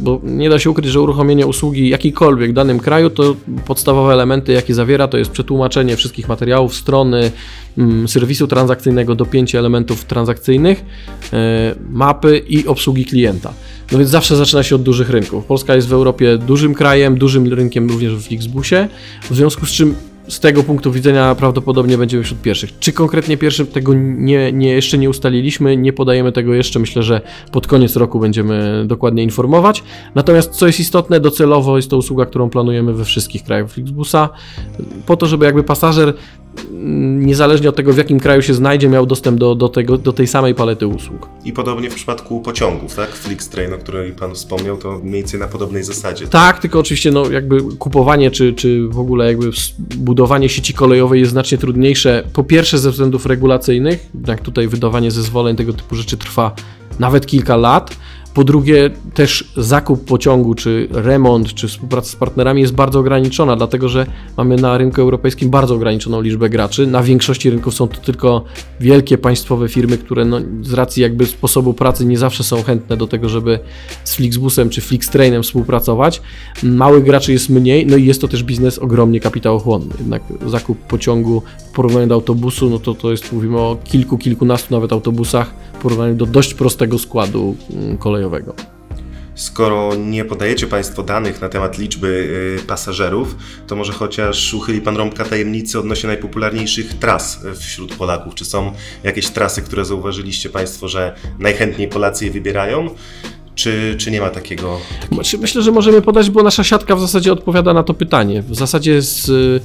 Bo 0.00 0.20
nie 0.22 0.50
da 0.50 0.58
się 0.58 0.70
ukryć, 0.70 0.90
że 0.90 1.00
uruchomienie 1.00 1.46
usługi 1.46 1.88
jakiejkolwiek 1.88 2.50
w 2.50 2.54
danym 2.54 2.78
kraju, 2.80 3.10
to 3.10 3.36
podstawowe 3.66 4.12
elementy, 4.12 4.52
jakie 4.52 4.74
zawiera, 4.74 5.08
to 5.08 5.18
jest 5.18 5.30
przetłumaczenie 5.30 5.96
wszystkich 5.96 6.28
materiałów, 6.28 6.74
strony, 6.74 7.30
mm, 7.78 8.05
serwisu 8.08 8.46
transakcyjnego 8.46 9.14
do 9.14 9.26
pięciu 9.26 9.58
elementów 9.58 10.04
transakcyjnych, 10.04 10.84
e, 11.32 11.74
mapy 11.90 12.38
i 12.38 12.66
obsługi 12.66 13.04
klienta. 13.04 13.52
No 13.92 13.98
więc 13.98 14.10
zawsze 14.10 14.36
zaczyna 14.36 14.62
się 14.62 14.74
od 14.74 14.82
dużych 14.82 15.10
rynków. 15.10 15.44
Polska 15.44 15.74
jest 15.74 15.88
w 15.88 15.92
Europie 15.92 16.38
dużym 16.38 16.74
krajem, 16.74 17.18
dużym 17.18 17.52
rynkiem 17.52 17.88
również 17.88 18.14
w 18.14 18.22
Flixbusie, 18.22 18.88
w 19.30 19.36
związku 19.36 19.66
z 19.66 19.70
czym 19.70 19.94
z 20.28 20.40
tego 20.40 20.62
punktu 20.62 20.92
widzenia 20.92 21.34
prawdopodobnie 21.34 21.98
będziemy 21.98 22.24
wśród 22.24 22.42
pierwszych. 22.42 22.78
Czy 22.78 22.92
konkretnie 22.92 23.36
pierwszym 23.36 23.66
tego 23.66 23.94
nie, 23.94 24.52
nie, 24.52 24.72
jeszcze 24.72 24.98
nie 24.98 25.10
ustaliliśmy, 25.10 25.76
nie 25.76 25.92
podajemy 25.92 26.32
tego 26.32 26.54
jeszcze. 26.54 26.78
Myślę, 26.78 27.02
że 27.02 27.20
pod 27.52 27.66
koniec 27.66 27.96
roku 27.96 28.20
będziemy 28.20 28.84
dokładnie 28.86 29.22
informować. 29.22 29.82
Natomiast 30.14 30.50
co 30.50 30.66
jest 30.66 30.80
istotne, 30.80 31.20
docelowo 31.20 31.76
jest 31.76 31.90
to 31.90 31.96
usługa, 31.96 32.26
którą 32.26 32.50
planujemy 32.50 32.92
we 32.92 33.04
wszystkich 33.04 33.44
krajach 33.44 33.70
Flixbusa, 33.70 34.28
po 35.06 35.16
to, 35.16 35.26
żeby 35.26 35.44
jakby 35.44 35.62
pasażer 35.62 36.14
niezależnie 37.26 37.68
od 37.68 37.76
tego, 37.76 37.92
w 37.92 37.96
jakim 37.96 38.20
kraju 38.20 38.42
się 38.42 38.54
znajdzie, 38.54 38.88
miał 38.88 39.06
dostęp 39.06 39.38
do, 39.38 39.54
do, 39.54 39.68
tego, 39.68 39.98
do 39.98 40.12
tej 40.12 40.26
samej 40.26 40.54
palety 40.54 40.86
usług. 40.86 41.28
I 41.44 41.52
podobnie 41.52 41.90
w 41.90 41.94
przypadku 41.94 42.40
pociągów, 42.40 42.94
tak? 42.94 43.10
Flixtrain, 43.10 43.72
o 43.72 43.78
którym 43.78 44.14
Pan 44.14 44.34
wspomniał, 44.34 44.76
to 44.76 44.98
mniej 44.98 45.12
więcej 45.12 45.40
na 45.40 45.48
podobnej 45.48 45.82
zasadzie. 45.84 46.26
Tak, 46.26 46.60
tylko 46.60 46.78
oczywiście 46.78 47.10
no, 47.10 47.30
jakby 47.30 47.62
kupowanie 47.78 48.30
czy, 48.30 48.52
czy 48.52 48.88
w 48.88 48.98
ogóle 48.98 49.26
jakby 49.26 49.50
budowanie 49.96 50.48
sieci 50.48 50.74
kolejowej 50.74 51.20
jest 51.20 51.32
znacznie 51.32 51.58
trudniejsze. 51.58 52.24
Po 52.32 52.44
pierwsze 52.44 52.78
ze 52.78 52.90
względów 52.90 53.26
regulacyjnych, 53.26 54.06
jak 54.26 54.40
tutaj 54.40 54.68
wydawanie 54.68 55.10
zezwoleń 55.10 55.56
tego 55.56 55.72
typu 55.72 55.94
rzeczy 55.94 56.16
trwa 56.16 56.54
nawet 56.98 57.26
kilka 57.26 57.56
lat. 57.56 57.96
Po 58.36 58.44
drugie, 58.44 58.90
też 59.14 59.52
zakup 59.56 60.04
pociągu, 60.04 60.54
czy 60.54 60.88
remont, 60.90 61.54
czy 61.54 61.68
współpraca 61.68 62.08
z 62.08 62.16
partnerami 62.16 62.60
jest 62.60 62.74
bardzo 62.74 62.98
ograniczona, 62.98 63.56
dlatego 63.56 63.88
że 63.88 64.06
mamy 64.36 64.56
na 64.56 64.78
rynku 64.78 65.00
europejskim 65.00 65.50
bardzo 65.50 65.74
ograniczoną 65.74 66.20
liczbę 66.20 66.50
graczy. 66.50 66.86
Na 66.86 67.02
większości 67.02 67.50
rynków 67.50 67.74
są 67.74 67.88
to 67.88 68.00
tylko 68.00 68.44
wielkie 68.80 69.18
państwowe 69.18 69.68
firmy, 69.68 69.98
które 69.98 70.24
no, 70.24 70.40
z 70.62 70.72
racji 70.72 71.02
jakby 71.02 71.26
sposobu 71.26 71.74
pracy 71.74 72.04
nie 72.04 72.18
zawsze 72.18 72.44
są 72.44 72.62
chętne 72.62 72.96
do 72.96 73.06
tego, 73.06 73.28
żeby 73.28 73.58
z 74.04 74.14
Flixbusem 74.14 74.70
czy 74.70 74.80
Flixtrainem 74.80 75.42
współpracować. 75.42 76.22
Małych 76.62 77.04
graczy 77.04 77.32
jest 77.32 77.48
mniej, 77.48 77.86
no 77.86 77.96
i 77.96 78.04
jest 78.04 78.20
to 78.20 78.28
też 78.28 78.42
biznes 78.42 78.78
ogromnie 78.78 79.20
kapitałochłonny. 79.20 79.94
Jednak 79.98 80.22
zakup 80.46 80.78
pociągu 80.78 81.42
w 81.70 81.74
porównaniu 81.74 82.06
do 82.06 82.14
autobusu, 82.14 82.70
no 82.70 82.78
to 82.78 82.94
to 82.94 83.10
jest, 83.10 83.32
mówimy 83.32 83.58
o 83.58 83.76
kilku, 83.84 84.18
kilkunastu 84.18 84.74
nawet 84.74 84.92
autobusach 84.92 85.54
w 85.78 85.82
porównaniu 85.82 86.14
do 86.14 86.26
dość 86.26 86.54
prostego 86.54 86.98
składu 86.98 87.56
mm, 87.70 87.98
kolejowego. 88.30 88.54
Skoro 89.34 89.94
nie 89.94 90.24
podajecie 90.24 90.66
Państwo 90.66 91.02
danych 91.02 91.40
na 91.40 91.48
temat 91.48 91.78
liczby 91.78 92.08
y, 92.62 92.66
pasażerów, 92.66 93.36
to 93.66 93.76
może 93.76 93.92
chociaż 93.92 94.54
uchyli 94.54 94.80
Pan 94.80 94.96
rąbka 94.96 95.24
tajemnicy 95.24 95.78
odnośnie 95.78 96.06
najpopularniejszych 96.06 96.94
tras 96.94 97.44
y, 97.44 97.54
wśród 97.54 97.94
Polaków. 97.94 98.34
Czy 98.34 98.44
są 98.44 98.72
jakieś 99.04 99.26
trasy, 99.26 99.62
które 99.62 99.84
zauważyliście 99.84 100.50
Państwo, 100.50 100.88
że 100.88 101.14
najchętniej 101.38 101.88
Polacy 101.88 102.24
je 102.24 102.30
wybierają? 102.30 102.90
Czy, 103.54 103.94
czy 103.98 104.10
nie 104.10 104.20
ma 104.20 104.30
takiego? 104.30 104.78
Znaczy, 105.12 105.38
Myślę, 105.38 105.62
że 105.62 105.72
możemy 105.72 106.02
podać, 106.02 106.30
bo 106.30 106.42
nasza 106.42 106.64
siatka 106.64 106.96
w 106.96 107.00
zasadzie 107.00 107.32
odpowiada 107.32 107.74
na 107.74 107.82
to 107.82 107.94
pytanie. 107.94 108.42
W 108.42 108.54
zasadzie 108.54 109.02
z, 109.02 109.28
y, 109.28 109.60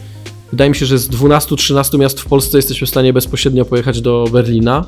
wydaje 0.52 0.70
mi 0.70 0.76
się, 0.76 0.86
że 0.86 0.98
z 0.98 1.10
12-13 1.10 2.00
miast 2.00 2.22
w 2.22 2.26
Polsce 2.26 2.58
jesteśmy 2.58 2.88
w 2.88 2.90
stanie 2.90 3.14
bezpośrednio 3.14 3.66
pojechać 3.66 4.02
do 4.02 4.26
Berlina, 4.32 4.86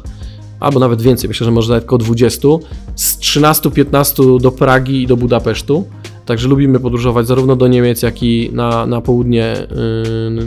albo 0.63 0.79
nawet 0.79 1.01
więcej, 1.01 1.27
myślę, 1.27 1.45
że 1.45 1.51
może 1.51 1.69
nawet 1.69 1.83
około 1.83 1.99
20, 1.99 2.47
z 2.95 3.17
13-15 3.17 4.41
do 4.41 4.51
Pragi 4.51 5.03
i 5.03 5.07
do 5.07 5.17
Budapesztu. 5.17 5.85
Także 6.25 6.47
lubimy 6.47 6.79
podróżować 6.79 7.27
zarówno 7.27 7.55
do 7.55 7.67
Niemiec, 7.67 8.01
jak 8.01 8.23
i 8.23 8.49
na, 8.53 8.85
na 8.85 9.01
południe 9.01 9.55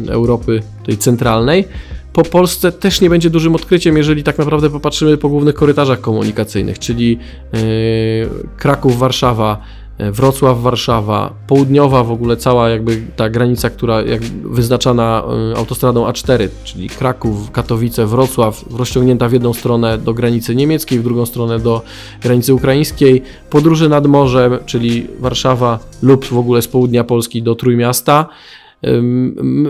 y, 0.08 0.12
Europy, 0.12 0.62
tej 0.84 0.98
centralnej. 0.98 1.64
Po 2.12 2.22
Polsce 2.22 2.72
też 2.72 3.00
nie 3.00 3.10
będzie 3.10 3.30
dużym 3.30 3.54
odkryciem, 3.54 3.96
jeżeli 3.96 4.22
tak 4.22 4.38
naprawdę 4.38 4.70
popatrzymy 4.70 5.16
po 5.16 5.28
głównych 5.28 5.54
korytarzach 5.54 6.00
komunikacyjnych, 6.00 6.78
czyli 6.78 7.18
y, 7.54 8.28
Kraków, 8.56 8.98
Warszawa, 8.98 9.60
Wrocław, 9.98 10.62
Warszawa, 10.62 11.34
południowa 11.46 12.04
w 12.04 12.10
ogóle 12.10 12.36
cała 12.36 12.68
jakby 12.68 13.02
ta 13.16 13.30
granica, 13.30 13.70
która 13.70 14.02
wyznaczana 14.44 15.22
y, 15.52 15.56
autostradą 15.56 16.06
A4, 16.06 16.48
czyli 16.64 16.88
Kraków, 16.88 17.50
Katowice, 17.50 18.06
Wrocław, 18.06 18.64
rozciągnięta 18.78 19.28
w 19.28 19.32
jedną 19.32 19.52
stronę 19.52 19.98
do 19.98 20.14
granicy 20.14 20.54
niemieckiej, 20.54 20.98
w 20.98 21.02
drugą 21.02 21.26
stronę 21.26 21.58
do 21.58 21.82
granicy 22.22 22.54
ukraińskiej, 22.54 23.22
podróże 23.50 23.88
nad 23.88 24.06
morzem, 24.06 24.58
czyli 24.66 25.06
Warszawa 25.20 25.78
lub 26.02 26.24
w 26.24 26.38
ogóle 26.38 26.62
z 26.62 26.68
południa 26.68 27.04
Polski 27.04 27.42
do 27.42 27.54
Trójmiasta. 27.54 28.28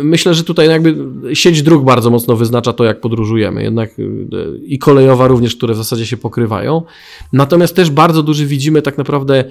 Myślę, 0.02 0.34
że 0.34 0.44
tutaj 0.44 0.68
jakby 0.68 0.96
sieć 1.34 1.62
dróg 1.62 1.84
bardzo 1.84 2.10
mocno 2.10 2.36
wyznacza 2.36 2.72
to, 2.72 2.84
jak 2.84 3.00
podróżujemy, 3.00 3.62
jednak 3.62 3.98
y, 3.98 4.26
i 4.66 4.78
kolejowa 4.78 5.26
również, 5.26 5.56
które 5.56 5.74
w 5.74 5.76
zasadzie 5.76 6.06
się 6.06 6.16
pokrywają. 6.16 6.82
Natomiast 7.32 7.76
też 7.76 7.90
bardzo 7.90 8.22
duży 8.22 8.46
widzimy 8.46 8.82
tak 8.82 8.98
naprawdę 8.98 9.44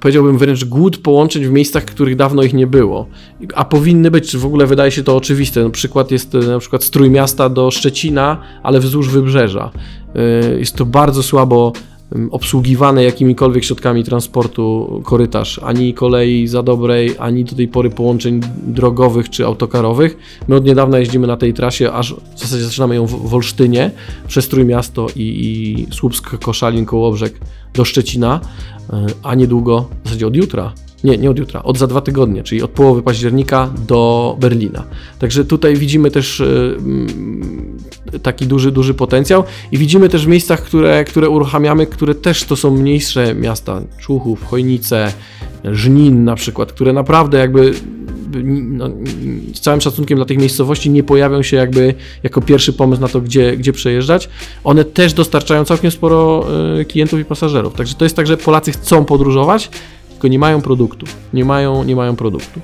powiedziałbym 0.00 0.38
wręcz 0.38 0.64
głód 0.64 0.98
połączeń 0.98 1.44
w 1.44 1.50
miejscach, 1.50 1.84
których 1.84 2.16
dawno 2.16 2.42
ich 2.42 2.54
nie 2.54 2.66
było. 2.66 3.06
A 3.54 3.64
powinny 3.64 4.10
być, 4.10 4.30
czy 4.30 4.38
w 4.38 4.46
ogóle 4.46 4.66
wydaje 4.66 4.90
się 4.90 5.02
to 5.02 5.16
oczywiste. 5.16 5.64
Na 5.64 5.70
przykład 5.70 6.10
jest 6.10 6.34
e, 6.34 6.38
na 6.38 6.58
przykład 6.58 6.84
z 6.84 6.90
Trójmiasta 6.90 7.48
do 7.48 7.70
Szczecina, 7.70 8.40
ale 8.62 8.80
wzdłuż 8.80 9.08
wybrzeża. 9.08 9.70
E, 10.14 10.58
Jest 10.58 10.76
to 10.76 10.86
bardzo 10.86 11.22
słabo 11.22 11.72
em, 12.14 12.28
obsługiwane 12.32 13.04
jakimikolwiek 13.04 13.64
środkami 13.64 14.04
transportu 14.04 15.00
korytarz, 15.04 15.60
ani 15.64 15.94
kolei 15.94 16.46
za 16.46 16.62
dobrej, 16.62 17.14
ani 17.18 17.44
do 17.44 17.56
tej 17.56 17.68
pory 17.68 17.90
połączeń 17.90 18.40
drogowych 18.66 19.30
czy 19.30 19.46
autokarowych. 19.46 20.16
My 20.48 20.56
od 20.56 20.64
niedawna 20.64 20.98
jeździmy 20.98 21.26
na 21.26 21.36
tej 21.36 21.54
trasie, 21.54 21.92
aż 21.92 22.14
w 22.14 22.40
zasadzie 22.40 22.64
zaczynamy 22.64 22.94
ją 22.94 23.06
w 23.06 23.34
Olsztynie, 23.34 23.90
przez 24.26 24.48
Trójmiasto 24.48 25.06
i, 25.16 25.22
i 25.22 25.86
Słupsk, 25.94 26.38
Koszalin, 26.38 26.86
Kołobrzeg 26.86 27.40
do 27.74 27.84
Szczecina, 27.84 28.40
e, 28.90 29.06
a 29.22 29.34
niedługo, 29.34 29.88
w 30.04 30.08
zasadzie 30.08 30.26
od 30.26 30.36
jutra, 30.36 30.72
nie, 31.04 31.18
nie 31.18 31.30
od 31.30 31.38
jutra, 31.38 31.62
od 31.62 31.78
za 31.78 31.86
dwa 31.86 32.00
tygodnie, 32.00 32.42
czyli 32.42 32.62
od 32.62 32.70
połowy 32.70 33.02
października 33.02 33.70
do 33.88 34.36
Berlina. 34.40 34.84
Także 35.18 35.44
tutaj 35.44 35.76
widzimy 35.76 36.10
też 36.10 36.40
e, 36.40 36.46
taki 38.22 38.46
duży, 38.46 38.72
duży 38.72 38.94
potencjał 38.94 39.44
i 39.72 39.78
widzimy 39.78 40.08
też 40.08 40.24
w 40.24 40.28
miejscach, 40.28 40.62
które, 40.62 41.04
które 41.04 41.28
uruchamiamy, 41.28 41.86
które 41.86 42.14
też 42.14 42.44
to 42.44 42.56
są 42.56 42.70
mniejsze 42.70 43.34
miasta, 43.34 43.82
Człuchów, 43.98 44.44
Chojnice, 44.44 45.12
Żnin 45.64 46.24
na 46.24 46.34
przykład, 46.34 46.72
które 46.72 46.92
naprawdę 46.92 47.38
jakby 47.38 47.74
no, 48.44 48.90
z 49.54 49.60
całym 49.60 49.80
szacunkiem 49.80 50.16
dla 50.16 50.24
tych 50.24 50.38
miejscowości 50.38 50.90
nie 50.90 51.02
pojawią 51.02 51.42
się 51.42 51.56
jakby 51.56 51.94
jako 52.22 52.40
pierwszy 52.40 52.72
pomysł 52.72 53.00
na 53.02 53.08
to, 53.08 53.20
gdzie, 53.20 53.56
gdzie 53.56 53.72
przejeżdżać. 53.72 54.28
One 54.64 54.84
też 54.84 55.12
dostarczają 55.12 55.64
całkiem 55.64 55.90
sporo 55.90 56.46
e, 56.80 56.84
klientów 56.84 57.20
i 57.20 57.24
pasażerów. 57.24 57.74
Także 57.74 57.94
to 57.94 58.04
jest 58.04 58.16
tak, 58.16 58.26
że 58.26 58.36
Polacy 58.36 58.72
chcą 58.72 59.04
podróżować, 59.04 59.70
tylko 60.10 60.28
nie 60.28 60.38
mają 60.38 60.60
produktu. 60.60 61.06
Nie 61.32 61.44
mają, 61.44 61.84
nie 61.84 61.96
mają 61.96 62.16
produktu. 62.16 62.60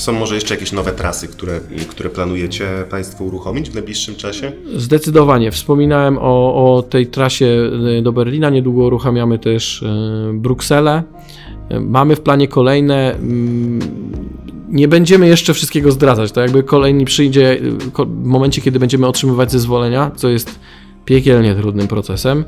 Są 0.00 0.12
może 0.12 0.34
jeszcze 0.34 0.54
jakieś 0.54 0.72
nowe 0.72 0.92
trasy, 0.92 1.28
które, 1.28 1.60
które 1.88 2.10
planujecie 2.10 2.66
Państwo 2.90 3.24
uruchomić 3.24 3.70
w 3.70 3.74
najbliższym 3.74 4.14
czasie? 4.14 4.52
Zdecydowanie. 4.76 5.50
Wspominałem 5.50 6.18
o, 6.20 6.74
o 6.76 6.82
tej 6.82 7.06
trasie 7.06 7.70
y, 7.98 8.02
do 8.02 8.12
Berlina. 8.12 8.50
Niedługo 8.50 8.82
uruchamiamy 8.84 9.38
też 9.38 9.82
y, 9.82 9.86
Brukselę. 10.34 11.02
Y, 11.72 11.80
Mamy 11.80 12.16
w 12.16 12.20
planie 12.20 12.48
kolejne. 12.48 13.14
mm, 13.14 13.80
Nie 14.68 14.88
będziemy 14.88 15.26
jeszcze 15.28 15.54
wszystkiego 15.54 15.92
zdradzać. 15.92 16.32
To 16.32 16.40
jakby 16.40 16.62
kolejny 16.62 17.04
przyjdzie 17.04 17.58
w 18.06 18.24
momencie, 18.24 18.62
kiedy 18.62 18.78
będziemy 18.78 19.06
otrzymywać 19.06 19.52
zezwolenia, 19.52 20.10
co 20.16 20.28
jest 20.28 20.58
piekielnie 21.10 21.54
trudnym 21.54 21.88
procesem. 21.88 22.44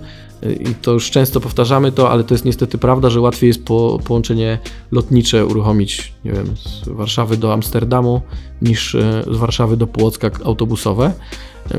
I 0.61 0.75
to 0.75 0.93
już 0.93 1.11
często 1.11 1.41
powtarzamy 1.41 1.93
to, 1.93 2.11
ale 2.11 2.25
to 2.25 2.35
jest 2.35 2.45
niestety 2.45 2.79
prawda, 2.79 3.11
że 3.11 3.21
łatwiej 3.21 3.49
jest 3.49 3.65
po, 3.65 3.99
połączenie 4.05 4.59
lotnicze 4.93 5.47
uruchomić, 5.47 6.13
nie 6.25 6.33
wiem, 6.33 6.47
z 6.57 6.89
Warszawy 6.89 7.37
do 7.37 7.53
Amsterdamu 7.53 8.21
niż 8.63 8.95
e, 8.95 9.23
z 9.31 9.37
Warszawy 9.37 9.77
do 9.77 9.87
Płocka 9.87 10.31
autobusowe. 10.45 11.13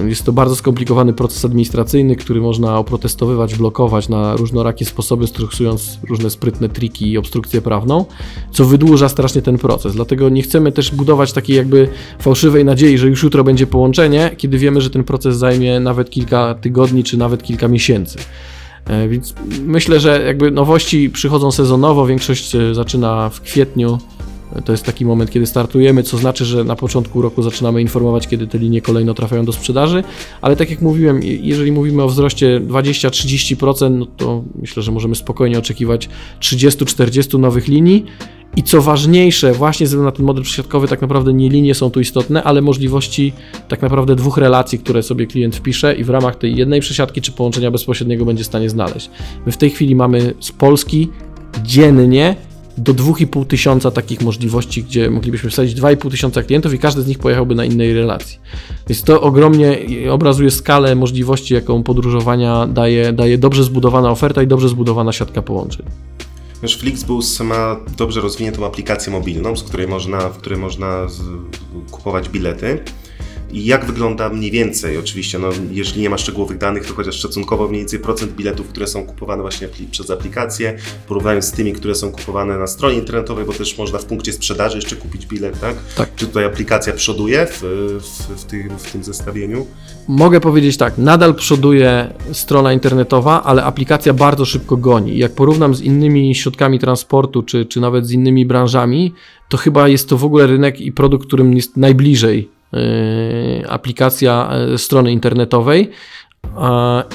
Jest 0.07 0.23
to 0.23 0.33
bardzo 0.33 0.55
skomplikowany 0.55 1.13
proces 1.13 1.45
administracyjny, 1.45 2.15
który 2.15 2.41
można 2.41 2.77
oprotestowywać, 2.77 3.55
blokować 3.55 4.09
na 4.09 4.35
różnorakie 4.35 4.85
sposoby, 4.85 5.27
stosując 5.27 5.99
różne 6.09 6.29
sprytne 6.29 6.69
triki 6.69 7.11
i 7.11 7.17
obstrukcję 7.17 7.61
prawną, 7.61 8.05
co 8.51 8.65
wydłuża 8.65 9.09
strasznie 9.09 9.41
ten 9.41 9.57
proces. 9.57 9.93
Dlatego 9.93 10.29
nie 10.29 10.41
chcemy 10.41 10.71
też 10.71 10.95
budować 10.95 11.33
takiej 11.33 11.55
jakby 11.55 11.87
fałszywej 12.19 12.65
nadziei, 12.65 12.97
że 12.97 13.07
już 13.07 13.23
jutro 13.23 13.43
będzie 13.43 13.67
połączenie, 13.67 14.31
kiedy 14.37 14.57
wiemy, 14.57 14.81
że 14.81 14.89
ten 14.89 15.03
proces 15.03 15.37
zajmie 15.37 15.79
nawet 15.79 16.09
kilka 16.09 16.55
tygodni 16.55 17.03
czy 17.03 17.17
nawet 17.17 17.43
kilka 17.43 17.67
miesięcy. 17.67 18.19
E, 18.85 19.07
Więc 19.07 19.33
myślę, 19.65 19.99
że 19.99 20.23
jakby 20.25 20.51
nowości 20.51 21.09
przychodzą 21.09 21.51
sezonowo, 21.51 22.05
większość 22.05 22.55
e, 22.55 22.75
zaczyna 22.75 23.29
w 23.29 23.41
kwietniu. 23.41 23.97
To 24.65 24.71
jest 24.71 24.83
taki 24.85 25.05
moment, 25.05 25.31
kiedy 25.31 25.45
startujemy, 25.45 26.03
co 26.03 26.17
znaczy, 26.17 26.45
że 26.45 26.63
na 26.63 26.75
początku 26.75 27.21
roku 27.21 27.41
zaczynamy 27.43 27.81
informować, 27.81 28.27
kiedy 28.27 28.47
te 28.47 28.57
linie 28.57 28.81
kolejno 28.81 29.13
trafiają 29.13 29.45
do 29.45 29.53
sprzedaży, 29.53 30.03
ale 30.41 30.55
tak 30.55 30.69
jak 30.69 30.81
mówiłem, 30.81 31.23
je- 31.23 31.35
jeżeli 31.35 31.71
mówimy 31.71 32.03
o 32.03 32.07
wzroście 32.07 32.61
20-30%, 32.67 33.91
no 33.91 34.05
to 34.05 34.43
myślę, 34.61 34.83
że 34.83 34.91
możemy 34.91 35.15
spokojnie 35.15 35.59
oczekiwać 35.59 36.09
30-40 36.39 37.39
nowych 37.39 37.67
linii. 37.67 38.05
I 38.55 38.63
co 38.63 38.81
ważniejsze, 38.81 39.53
właśnie 39.53 39.87
ze 39.87 39.89
względu 39.89 40.05
na 40.05 40.11
ten 40.11 40.25
model 40.25 40.43
przesiadkowy, 40.43 40.87
tak 40.87 41.01
naprawdę 41.01 41.33
nie 41.33 41.49
linie 41.49 41.75
są 41.75 41.89
tu 41.89 41.99
istotne, 41.99 42.43
ale 42.43 42.61
możliwości 42.61 43.33
tak 43.67 43.81
naprawdę 43.81 44.15
dwóch 44.15 44.37
relacji, 44.37 44.79
które 44.79 45.03
sobie 45.03 45.27
klient 45.27 45.55
wpisze 45.55 45.95
i 45.95 46.03
w 46.03 46.09
ramach 46.09 46.35
tej 46.35 46.55
jednej 46.55 46.81
przesiadki 46.81 47.21
czy 47.21 47.31
połączenia 47.31 47.71
bezpośredniego 47.71 48.25
będzie 48.25 48.43
w 48.43 48.47
stanie 48.47 48.69
znaleźć. 48.69 49.09
My 49.45 49.51
w 49.51 49.57
tej 49.57 49.69
chwili 49.69 49.95
mamy 49.95 50.33
z 50.39 50.51
Polski 50.51 51.09
dziennie 51.63 52.35
do 52.77 52.93
2,5 52.93 53.45
tysiąca 53.45 53.91
takich 53.91 54.21
możliwości, 54.21 54.83
gdzie 54.83 55.09
moglibyśmy 55.09 55.49
wsadzić 55.49 55.81
2,5 55.81 56.11
tysiąca 56.11 56.43
klientów 56.43 56.73
i 56.73 56.79
każdy 56.79 57.01
z 57.01 57.07
nich 57.07 57.19
pojechałby 57.19 57.55
na 57.55 57.65
innej 57.65 57.93
relacji. 57.93 58.39
Więc 58.87 59.03
to 59.03 59.21
ogromnie 59.21 59.77
obrazuje 60.11 60.51
skalę 60.51 60.95
możliwości, 60.95 61.53
jaką 61.53 61.83
podróżowania 61.83 62.67
daje, 62.67 63.13
daje 63.13 63.37
dobrze 63.37 63.63
zbudowana 63.63 64.09
oferta 64.09 64.43
i 64.43 64.47
dobrze 64.47 64.69
zbudowana 64.69 65.11
siatka 65.11 65.41
połączeń. 65.41 65.85
Wiesz, 66.63 66.77
Flixbus 66.77 67.39
ma 67.39 67.75
dobrze 67.97 68.21
rozwiniętą 68.21 68.65
aplikację 68.65 69.13
mobilną, 69.13 69.55
z 69.55 69.63
której 69.63 69.87
można, 69.87 70.29
w 70.29 70.37
której 70.37 70.59
można 70.59 71.07
kupować 71.91 72.29
bilety. 72.29 72.79
I 73.53 73.65
jak 73.65 73.85
wygląda 73.85 74.29
mniej 74.29 74.51
więcej, 74.51 74.97
oczywiście, 74.97 75.39
no, 75.39 75.49
jeżeli 75.71 76.01
nie 76.01 76.09
ma 76.09 76.17
szczegółowych 76.17 76.57
danych, 76.57 76.85
to 76.85 76.93
chociaż 76.93 77.15
szacunkowo 77.15 77.67
mniej 77.67 77.81
więcej 77.81 77.99
procent 77.99 78.31
biletów, 78.31 78.67
które 78.67 78.87
są 78.87 79.05
kupowane 79.05 79.41
właśnie 79.41 79.67
przez 79.91 80.09
aplikację, 80.09 80.77
porównując 81.07 81.45
z 81.45 81.51
tymi, 81.51 81.73
które 81.73 81.95
są 81.95 82.11
kupowane 82.11 82.57
na 82.57 82.67
stronie 82.67 82.97
internetowej, 82.97 83.45
bo 83.45 83.53
też 83.53 83.77
można 83.77 83.99
w 83.99 84.05
punkcie 84.05 84.33
sprzedaży 84.33 84.77
jeszcze 84.77 84.95
kupić 84.95 85.25
bilet, 85.25 85.59
tak? 85.59 85.75
Tak. 85.97 86.15
Czy 86.15 86.27
tutaj 86.27 86.45
aplikacja 86.45 86.93
przoduje 86.93 87.47
w, 87.47 87.61
w, 87.99 88.41
w, 88.41 88.43
tym, 88.43 88.69
w 88.77 88.91
tym 88.91 89.03
zestawieniu? 89.03 89.67
Mogę 90.07 90.39
powiedzieć 90.39 90.77
tak, 90.77 90.97
nadal 90.97 91.35
przoduje 91.35 92.13
strona 92.31 92.73
internetowa, 92.73 93.43
ale 93.43 93.63
aplikacja 93.63 94.13
bardzo 94.13 94.45
szybko 94.45 94.77
goni. 94.77 95.17
Jak 95.17 95.35
porównam 95.35 95.75
z 95.75 95.81
innymi 95.81 96.35
środkami 96.35 96.79
transportu, 96.79 97.43
czy, 97.43 97.65
czy 97.65 97.79
nawet 97.79 98.07
z 98.07 98.11
innymi 98.11 98.45
branżami, 98.45 99.13
to 99.49 99.57
chyba 99.57 99.87
jest 99.87 100.09
to 100.09 100.17
w 100.17 100.25
ogóle 100.25 100.47
rynek 100.47 100.81
i 100.81 100.91
produkt, 100.91 101.27
którym 101.27 101.53
jest 101.53 101.77
najbliżej 101.77 102.52
aplikacja 103.69 104.51
yy, 104.69 104.77
strony 104.77 105.11
internetowej. 105.11 105.89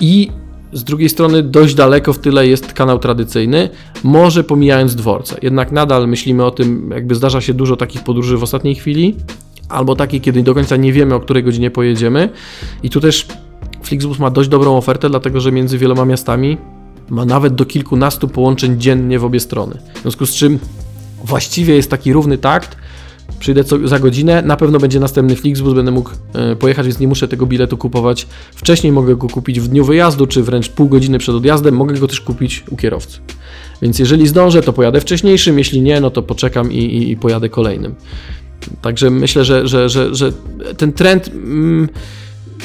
I 0.01 0.31
z 0.73 0.85
drugiej 0.85 1.09
strony 1.09 1.43
dość 1.43 1.75
daleko 1.75 2.13
w 2.13 2.19
tyle 2.19 2.47
jest 2.47 2.73
kanał 2.73 2.99
tradycyjny, 2.99 3.69
może 4.05 4.45
pomijając 4.45 4.95
dworce. 4.95 5.37
Jednak 5.43 5.73
nadal 5.73 6.09
myślimy 6.09 6.45
o 6.45 6.51
tym, 6.51 6.91
jakby 6.95 7.15
zdarza 7.15 7.41
się 7.41 7.55
dużo 7.55 7.77
takich 7.77 8.05
podróży 8.05 8.37
w 8.37 8.43
ostatniej 8.43 8.75
chwili, 8.75 9.17
albo 9.69 9.97
takie, 9.97 10.21
kiedy 10.21 10.43
do 10.43 10.55
końca 10.55 10.77
nie 10.77 10.93
wiemy, 10.93 11.15
o 11.15 11.21
której 11.21 11.45
godzinie 11.45 11.71
pojedziemy. 11.71 12.29
I 12.83 12.91
tu 12.91 13.01
też 13.01 13.27
Flixbus 13.83 14.19
ma 14.19 14.31
dość 14.31 14.49
dobrą 14.49 14.77
ofertę, 14.77 15.11
dlatego 15.11 15.41
że 15.41 15.53
między 15.53 15.79
wieloma 15.79 16.05
miastami 16.05 16.57
ma 17.11 17.25
nawet 17.25 17.55
do 17.55 17.65
kilkunastu 17.65 18.29
połączeń 18.29 18.81
dziennie 18.81 19.19
w 19.19 19.25
obie 19.25 19.41
strony. 19.41 19.79
W 19.95 20.01
związku 20.03 20.27
z 20.27 20.35
czym 20.35 20.59
właściwie 21.25 21.75
jest 21.75 21.91
taki 21.91 22.13
równy 22.13 22.39
takt. 22.39 22.77
Przyjdę 23.39 23.65
co, 23.65 23.89
za 23.89 23.99
godzinę, 23.99 24.43
na 24.43 24.57
pewno 24.57 24.79
będzie 24.79 25.01
następny 25.01 25.37
Flixbus, 25.37 25.75
będę 25.75 25.91
mógł 25.91 26.11
e, 26.35 26.57
pojechać, 26.57 26.87
więc 26.87 26.99
nie 26.99 27.09
muszę 27.09 27.29
tego 27.29 27.47
biletu 27.47 27.77
kupować 27.77 28.27
wcześniej. 28.55 28.93
Mogę 28.93 29.17
go 29.17 29.29
kupić 29.29 29.61
w 29.61 29.69
dniu 29.69 29.85
wyjazdu, 29.85 30.27
czy 30.27 30.43
wręcz 30.43 30.69
pół 30.69 30.89
godziny 30.89 31.19
przed 31.19 31.35
odjazdem. 31.35 31.77
Mogę 31.77 31.95
go 31.95 32.09
też 32.09 32.21
kupić 32.21 32.65
u 32.71 32.77
kierowcy. 32.77 33.19
Więc 33.83 33.99
jeżeli 33.99 34.29
zdążę, 34.29 34.63
to 34.63 34.73
pojadę 34.73 35.01
wcześniejszym, 35.01 35.59
jeśli 35.59 35.83
nie, 35.83 36.01
no 36.01 36.11
to 36.11 36.23
poczekam 36.23 36.73
i, 36.73 36.77
i, 36.77 37.11
i 37.11 37.17
pojadę 37.17 37.49
kolejnym. 37.49 37.95
Także 38.83 39.11
myślę, 39.11 39.45
że, 39.45 39.69
że, 39.69 39.89
że, 39.89 40.15
że 40.15 40.33
ten 40.77 40.93
trend 40.93 41.29
mm, 41.29 41.89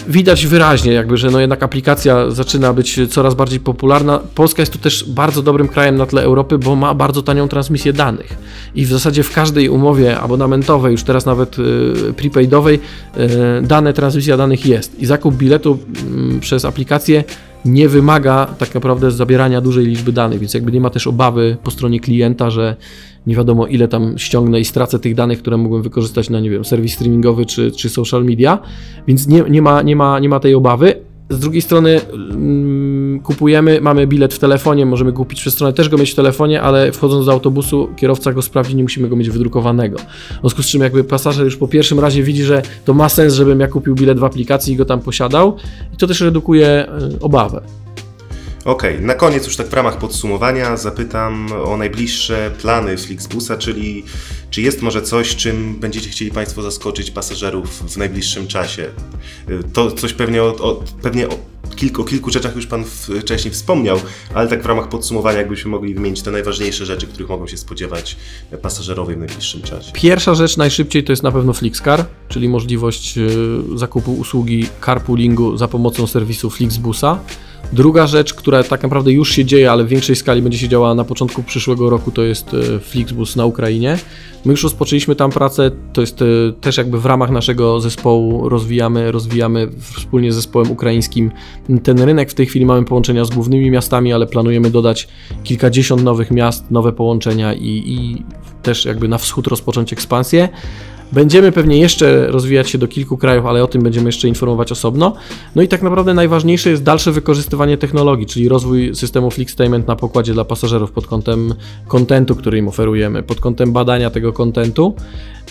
widać 0.07 0.47
wyraźnie, 0.47 0.93
jakby, 0.93 1.17
że 1.17 1.31
no 1.31 1.39
jednak 1.39 1.63
aplikacja 1.63 2.31
zaczyna 2.31 2.73
być 2.73 2.99
coraz 3.09 3.35
bardziej 3.35 3.59
popularna. 3.59 4.19
Polska 4.35 4.61
jest 4.61 4.73
tu 4.73 4.79
też 4.79 5.09
bardzo 5.09 5.41
dobrym 5.41 5.67
krajem 5.67 5.95
na 5.95 6.05
tle 6.05 6.23
Europy, 6.23 6.57
bo 6.57 6.75
ma 6.75 6.93
bardzo 6.93 7.23
tanią 7.23 7.47
transmisję 7.47 7.93
danych. 7.93 8.37
I 8.75 8.85
w 8.85 8.89
zasadzie 8.89 9.23
w 9.23 9.33
każdej 9.33 9.69
umowie 9.69 10.19
abonamentowej, 10.19 10.91
już 10.91 11.03
teraz 11.03 11.25
nawet 11.25 11.59
y, 11.59 12.13
prepaidowej, 12.17 12.79
y, 13.17 13.61
dane, 13.61 13.93
transmisja 13.93 14.37
danych 14.37 14.65
jest. 14.65 14.99
I 14.99 15.05
zakup 15.05 15.35
biletu 15.35 15.79
y, 16.37 16.39
przez 16.39 16.65
aplikację 16.65 17.23
nie 17.65 17.89
wymaga 17.89 18.45
tak 18.57 18.73
naprawdę 18.73 19.11
zabierania 19.11 19.61
dużej 19.61 19.85
liczby 19.85 20.11
danych, 20.11 20.39
więc 20.39 20.53
jakby 20.53 20.71
nie 20.71 20.81
ma 20.81 20.89
też 20.89 21.07
obawy 21.07 21.57
po 21.63 21.71
stronie 21.71 21.99
klienta, 21.99 22.49
że 22.49 22.75
nie 23.27 23.35
wiadomo 23.35 23.67
ile 23.67 23.87
tam 23.87 24.17
ściągnę 24.17 24.59
i 24.59 24.65
stracę 24.65 24.99
tych 24.99 25.15
danych, 25.15 25.39
które 25.39 25.57
mógłbym 25.57 25.83
wykorzystać 25.83 26.29
na, 26.29 26.39
nie 26.39 26.49
wiem, 26.49 26.65
serwis 26.65 26.93
streamingowy 26.93 27.45
czy, 27.45 27.71
czy 27.71 27.89
social 27.89 28.25
media, 28.25 28.59
więc 29.07 29.27
nie, 29.27 29.43
nie, 29.49 29.61
ma, 29.61 29.81
nie, 29.81 29.95
ma, 29.95 30.19
nie 30.19 30.29
ma 30.29 30.39
tej 30.39 30.55
obawy. 30.55 30.95
Z 31.29 31.39
drugiej 31.39 31.61
strony 31.61 32.01
mm, 32.13 33.19
kupujemy, 33.19 33.81
mamy 33.81 34.07
bilet 34.07 34.33
w 34.33 34.39
telefonie, 34.39 34.85
możemy 34.85 35.13
kupić 35.13 35.41
przez 35.41 35.53
stronę, 35.53 35.73
też 35.73 35.89
go 35.89 35.97
mieć 35.97 36.11
w 36.11 36.15
telefonie, 36.15 36.61
ale 36.61 36.91
wchodząc 36.91 37.25
do 37.25 37.31
autobusu, 37.31 37.89
kierowca 37.95 38.33
go 38.33 38.41
sprawdzi, 38.41 38.75
nie 38.75 38.83
musimy 38.83 39.09
go 39.09 39.15
mieć 39.15 39.29
wydrukowanego. 39.29 39.97
W 39.97 40.39
związku 40.39 40.63
z 40.63 40.65
czym 40.65 40.81
jakby 40.81 41.03
pasażer 41.03 41.45
już 41.45 41.57
po 41.57 41.67
pierwszym 41.67 41.99
razie 41.99 42.23
widzi, 42.23 42.43
że 42.43 42.61
to 42.85 42.93
ma 42.93 43.09
sens, 43.09 43.33
żebym 43.33 43.59
ja 43.59 43.67
kupił 43.67 43.95
bilet 43.95 44.19
w 44.19 44.23
aplikacji 44.23 44.73
i 44.73 44.77
go 44.77 44.85
tam 44.85 44.99
posiadał 44.99 45.55
i 45.93 45.97
to 45.97 46.07
też 46.07 46.21
redukuje 46.21 46.87
y, 47.15 47.19
obawę. 47.19 47.61
Okej, 48.65 49.01
na 49.01 49.13
koniec 49.13 49.45
już 49.45 49.55
tak 49.55 49.67
w 49.67 49.73
ramach 49.73 49.97
podsumowania 49.97 50.77
zapytam 50.77 51.47
o 51.65 51.77
najbliższe 51.77 52.51
plany 52.61 52.97
Flixbusa, 52.97 53.57
czyli 53.57 54.03
czy 54.49 54.61
jest 54.61 54.81
może 54.81 55.01
coś, 55.01 55.35
czym 55.35 55.75
będziecie 55.79 56.09
chcieli 56.09 56.31
Państwo 56.31 56.61
zaskoczyć 56.61 57.11
pasażerów 57.11 57.91
w 57.93 57.97
najbliższym 57.97 58.47
czasie? 58.47 58.89
To 59.73 59.91
coś 59.91 60.13
pewnie 60.13 60.43
o, 60.43 60.47
o, 60.47 60.83
pewnie 61.01 61.29
o, 61.29 61.37
kilku, 61.75 62.01
o 62.01 62.05
kilku 62.05 62.31
rzeczach 62.31 62.55
już 62.55 62.67
Pan 62.67 62.83
wcześniej 63.19 63.53
wspomniał, 63.53 63.99
ale 64.33 64.49
tak 64.49 64.63
w 64.63 64.65
ramach 64.65 64.89
podsumowania 64.89 65.37
jakbyśmy 65.37 65.71
mogli 65.71 65.93
wymienić 65.93 66.21
te 66.21 66.31
najważniejsze 66.31 66.85
rzeczy, 66.85 67.07
których 67.07 67.29
mogą 67.29 67.47
się 67.47 67.57
spodziewać 67.57 68.17
pasażerowie 68.61 69.15
w 69.15 69.19
najbliższym 69.19 69.61
czasie. 69.61 69.91
Pierwsza 69.91 70.35
rzecz 70.35 70.57
najszybciej 70.57 71.03
to 71.03 71.11
jest 71.11 71.23
na 71.23 71.31
pewno 71.31 71.53
Flixcar, 71.53 72.05
czyli 72.29 72.49
możliwość 72.49 73.17
y, 73.17 73.29
zakupu 73.75 74.13
usługi 74.13 74.67
carpoolingu 74.85 75.57
za 75.57 75.67
pomocą 75.67 76.07
serwisu 76.07 76.49
Flixbusa. 76.49 77.19
Druga 77.73 78.07
rzecz, 78.07 78.33
która 78.33 78.63
tak 78.63 78.83
naprawdę 78.83 79.11
już 79.11 79.31
się 79.31 79.45
dzieje, 79.45 79.71
ale 79.71 79.83
w 79.83 79.87
większej 79.87 80.15
skali 80.15 80.41
będzie 80.41 80.57
się 80.57 80.69
działała 80.69 80.95
na 80.95 81.03
początku 81.03 81.43
przyszłego 81.43 81.89
roku, 81.89 82.11
to 82.11 82.21
jest 82.21 82.53
y, 82.53 82.79
Flixbus 82.79 83.35
na 83.35 83.45
Ukrainie. 83.45 83.97
My 84.45 84.51
już 84.51 84.63
rozpoczęliśmy 84.63 85.15
tam 85.15 85.31
pracę, 85.31 85.71
to 85.93 86.01
jest 86.01 86.21
y, 86.21 86.53
też 86.61 86.77
jakby 86.77 86.99
w 86.99 87.05
ramach 87.05 87.29
naszego 87.29 87.79
zespołu 87.79 88.49
rozwijamy, 88.49 89.11
rozwijamy 89.11 89.69
wspólnie 89.97 90.31
z 90.31 90.35
zespołem 90.35 90.71
ukraińskim 90.71 91.31
ten 91.83 92.01
rynek. 92.01 92.31
W 92.31 92.33
tej 92.33 92.45
chwili 92.45 92.65
mamy 92.65 92.85
połączenia 92.85 93.25
z 93.25 93.29
głównymi 93.29 93.71
miastami, 93.71 94.13
ale 94.13 94.27
planujemy 94.27 94.69
dodać 94.69 95.07
kilkadziesiąt 95.43 96.03
nowych 96.03 96.31
miast, 96.31 96.71
nowe 96.71 96.91
połączenia 96.91 97.53
i, 97.53 97.83
i 97.85 98.23
też 98.63 98.85
jakby 98.85 99.07
na 99.07 99.17
wschód 99.17 99.47
rozpocząć 99.47 99.93
ekspansję. 99.93 100.49
Będziemy 101.13 101.51
pewnie 101.51 101.77
jeszcze 101.77 102.27
rozwijać 102.27 102.69
się 102.69 102.77
do 102.77 102.87
kilku 102.87 103.17
krajów, 103.17 103.45
ale 103.45 103.63
o 103.63 103.67
tym 103.67 103.81
będziemy 103.81 104.05
jeszcze 104.05 104.27
informować 104.27 104.71
osobno. 104.71 105.13
No 105.55 105.61
i 105.61 105.67
tak 105.67 105.81
naprawdę 105.81 106.13
najważniejsze 106.13 106.69
jest 106.69 106.83
dalsze 106.83 107.11
wykorzystywanie 107.11 107.77
technologii, 107.77 108.25
czyli 108.25 108.49
rozwój 108.49 108.95
systemu 108.95 109.31
Flixtainment 109.31 109.87
na 109.87 109.95
pokładzie 109.95 110.33
dla 110.33 110.45
pasażerów 110.45 110.91
pod 110.91 111.07
kątem 111.07 111.53
kontentu, 111.87 112.35
który 112.35 112.57
im 112.57 112.67
oferujemy, 112.67 113.23
pod 113.23 113.39
kątem 113.39 113.73
badania 113.73 114.09
tego 114.09 114.33
kontentu. 114.33 114.95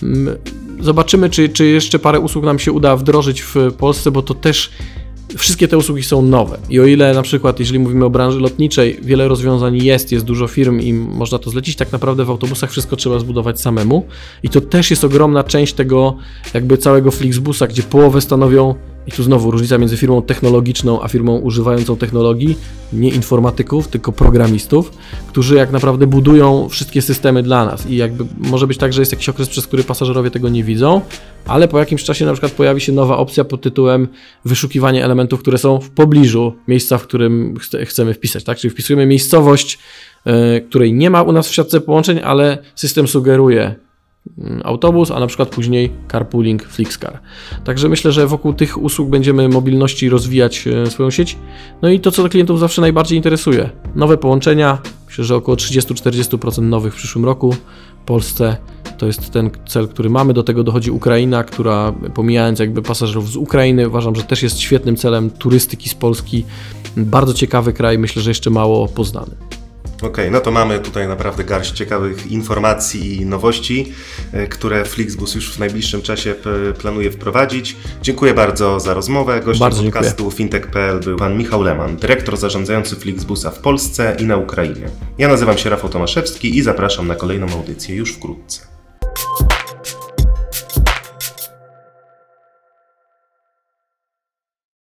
Mm, 0.03 0.37
Zobaczymy, 0.81 1.31
czy, 1.31 1.48
czy 1.48 1.66
jeszcze 1.66 1.98
parę 1.98 2.20
usług 2.20 2.44
nam 2.44 2.59
się 2.59 2.72
uda 2.72 2.96
wdrożyć 2.96 3.42
w 3.42 3.55
Polsce, 3.79 4.11
bo 4.11 4.22
to 4.22 4.35
też 4.35 4.70
wszystkie 5.37 5.69
te 5.69 5.79
usługi 5.79 6.03
są 6.03 6.23
nowe. 6.23 6.59
I 6.71 6.81
o 6.81 6.87
ile 6.87 7.15
na 7.15 7.23
przykład, 7.23 7.61
jeżeli 7.61 7.79
mówimy 7.79 8.05
o 8.05 8.11
branży 8.11 8.41
lotniczej, 8.41 8.99
wiele 9.03 9.29
rozwiązań 9.29 9.77
jest, 9.77 10.13
jest 10.13 10.25
dużo 10.25 10.47
firm 10.47 10.81
i 10.81 10.93
można 10.93 11.39
to 11.39 11.51
zlecić, 11.51 11.77
tak 11.77 11.93
naprawdę 11.93 12.25
w 12.25 12.31
autobusach 12.31 12.71
wszystko 12.71 12.97
trzeba 12.97 13.19
zbudować 13.19 13.61
samemu. 13.61 14.07
I 14.43 14.49
to 14.49 14.61
też 14.61 14.91
jest 14.91 15.05
ogromna 15.05 15.45
część 15.45 15.73
tego 15.73 16.17
jakby 16.55 16.79
całego 16.79 17.11
Flixbusa, 17.11 17.67
gdzie 17.67 17.83
połowę 17.83 18.21
stanowią 18.21 18.75
i 19.07 19.12
tu 19.12 19.23
znowu 19.23 19.51
różnica 19.51 19.79
między 19.79 19.97
firmą 19.97 20.23
technologiczną 20.23 21.03
a 21.03 21.09
firmą 21.09 21.38
używającą 21.38 21.97
technologii, 21.97 22.59
nie 22.93 23.11
informatyków, 23.11 23.88
tylko 23.88 24.12
programistów, 24.12 24.93
którzy 25.29 25.55
jak 25.55 25.73
naprawdę 25.73 26.07
budują 26.07 26.69
wszystkie 26.69 27.03
systemy 27.03 27.43
dla 27.43 27.65
nas. 27.65 27.87
I 27.87 27.97
jakby 27.97 28.25
może 28.38 28.67
być 28.67 28.79
tak, 28.79 28.93
że 28.93 29.03
jest 29.03 29.12
jakiś 29.12 29.29
okres, 29.29 29.49
przez 29.49 29.67
który 29.67 29.85
pasażerowie 29.85 30.31
tego 30.31 30.49
nie 30.49 30.65
widzą, 30.65 31.01
ale 31.47 31.69
po 31.69 31.79
jakimś 31.79 32.05
czasie 32.05 32.27
na 32.27 32.33
przykład 32.33 32.53
pojawi 32.53 32.81
się 32.81 32.93
nowa 32.93 33.17
opcja 33.17 33.45
pod 33.45 33.61
tytułem 33.61 34.09
wyszukiwanie 34.45 35.05
elementów, 35.05 35.41
które 35.41 35.59
są 35.59 35.81
w 35.81 35.91
pobliżu 35.91 36.53
miejsca, 36.69 36.99
w 36.99 37.03
którym 37.03 37.55
chce- 37.61 37.87
chcemy 37.87 38.15
wpisać. 38.15 38.45
Tak? 38.45 38.59
Czyli 38.59 38.71
wpisujemy 38.71 39.07
miejscowość, 39.07 39.79
e, 40.25 40.61
której 40.61 40.93
nie 40.93 41.11
ma 41.11 41.23
u 41.23 41.33
nas 41.33 41.49
w 41.49 41.55
siatce 41.55 41.81
połączeń, 41.81 42.21
ale 42.25 42.59
system 42.75 43.09
sugeruje 43.09 43.75
autobus, 44.65 45.11
a 45.11 45.21
na 45.21 45.27
przykład 45.27 45.49
później 45.49 45.91
carpooling, 46.13 46.65
Flixcar. 46.65 47.19
Także 47.65 47.89
myślę, 47.89 48.13
że 48.13 48.27
wokół 48.27 48.53
tych 48.53 48.83
usług 48.83 49.09
będziemy 49.11 49.49
mobilności 49.49 50.09
rozwijać 50.09 50.67
e, 50.67 50.91
swoją 50.91 51.11
sieć. 51.11 51.39
No 51.83 51.89
i 51.89 52.01
to, 52.01 52.11
co 52.11 52.29
klientów 52.29 52.61
zawsze 52.61 52.81
najbardziej 52.81 53.17
interesuje. 53.17 53.71
Nowe 53.95 54.17
połączenia, 54.17 54.79
myślę, 55.07 55.25
że 55.25 55.37
około 55.37 55.57
30-40% 55.57 56.63
nowych 56.63 56.95
w 56.95 56.97
przyszłym 56.97 57.25
roku 57.25 57.53
w 57.53 58.05
Polsce. 58.07 58.57
To 58.99 59.07
jest 59.07 59.31
ten 59.31 59.51
cel, 59.67 59.89
który 59.89 60.11
mamy. 60.11 60.35
Do 60.35 60.43
tego 60.43 60.65
dochodzi 60.65 60.91
Ukraina, 60.91 61.45
która 61.45 61.93
pomijając 62.15 62.59
jakby 62.59 62.83
pasażerów 62.83 63.31
z 63.31 63.37
Ukrainy, 63.37 63.89
uważam, 63.89 64.17
że 64.17 64.23
też 64.23 64.43
jest 64.43 64.61
świetnym 64.61 64.97
celem 64.97 65.31
turystyki 65.31 65.89
z 65.89 65.95
Polski. 65.95 66.45
Bardzo 66.97 67.35
ciekawy 67.35 67.73
kraj, 67.73 67.99
myślę, 67.99 68.23
że 68.23 68.31
jeszcze 68.31 68.51
mało 68.51 68.89
poznany. 68.89 69.37
Okej, 70.03 70.31
no 70.31 70.41
to 70.41 70.51
mamy 70.51 70.81
tutaj 70.81 71.09
naprawdę 71.09 71.45
garść 71.45 71.73
ciekawych 71.73 72.27
informacji 72.27 73.17
i 73.17 73.27
nowości, 73.27 73.93
e, 74.33 74.47
które 74.47 74.85
Flixbus 74.85 75.35
już 75.35 75.55
w 75.55 75.59
najbliższym 75.59 76.03
czasie 76.03 76.35
planuje 76.79 77.11
wprowadzić. 77.11 77.77
Dziękuję 78.03 78.35
bardzo 78.35 78.81
za 78.81 78.95
rozmowę. 78.95 79.41
Gościem 79.41 79.61
Bardzo 79.61 79.83
dziękuję. 79.83 80.03
podcastu 80.03 80.31
fintech.pl 80.31 81.01
był 81.01 81.17
pan 81.17 81.38
Michał 81.38 81.62
Leman, 81.62 81.97
dyrektor 81.97 82.37
zarządzający 82.37 82.97
Flixbusa 82.97 83.51
w 83.51 83.59
Polsce 83.59 84.17
i 84.21 84.25
na 84.25 84.37
Ukrainie. 84.37 84.88
Ja 85.19 85.29
nazywam 85.29 85.59
się 85.59 85.71
Rafał 85.71 85.91
Tomaszewski 85.91 86.57
i 86.57 86.62
zapraszam 86.62 87.07
na 87.07 87.15
kolejną 87.15 87.47
audycję 87.53 87.97
już 87.97 88.12
wkrótce. 88.12 88.61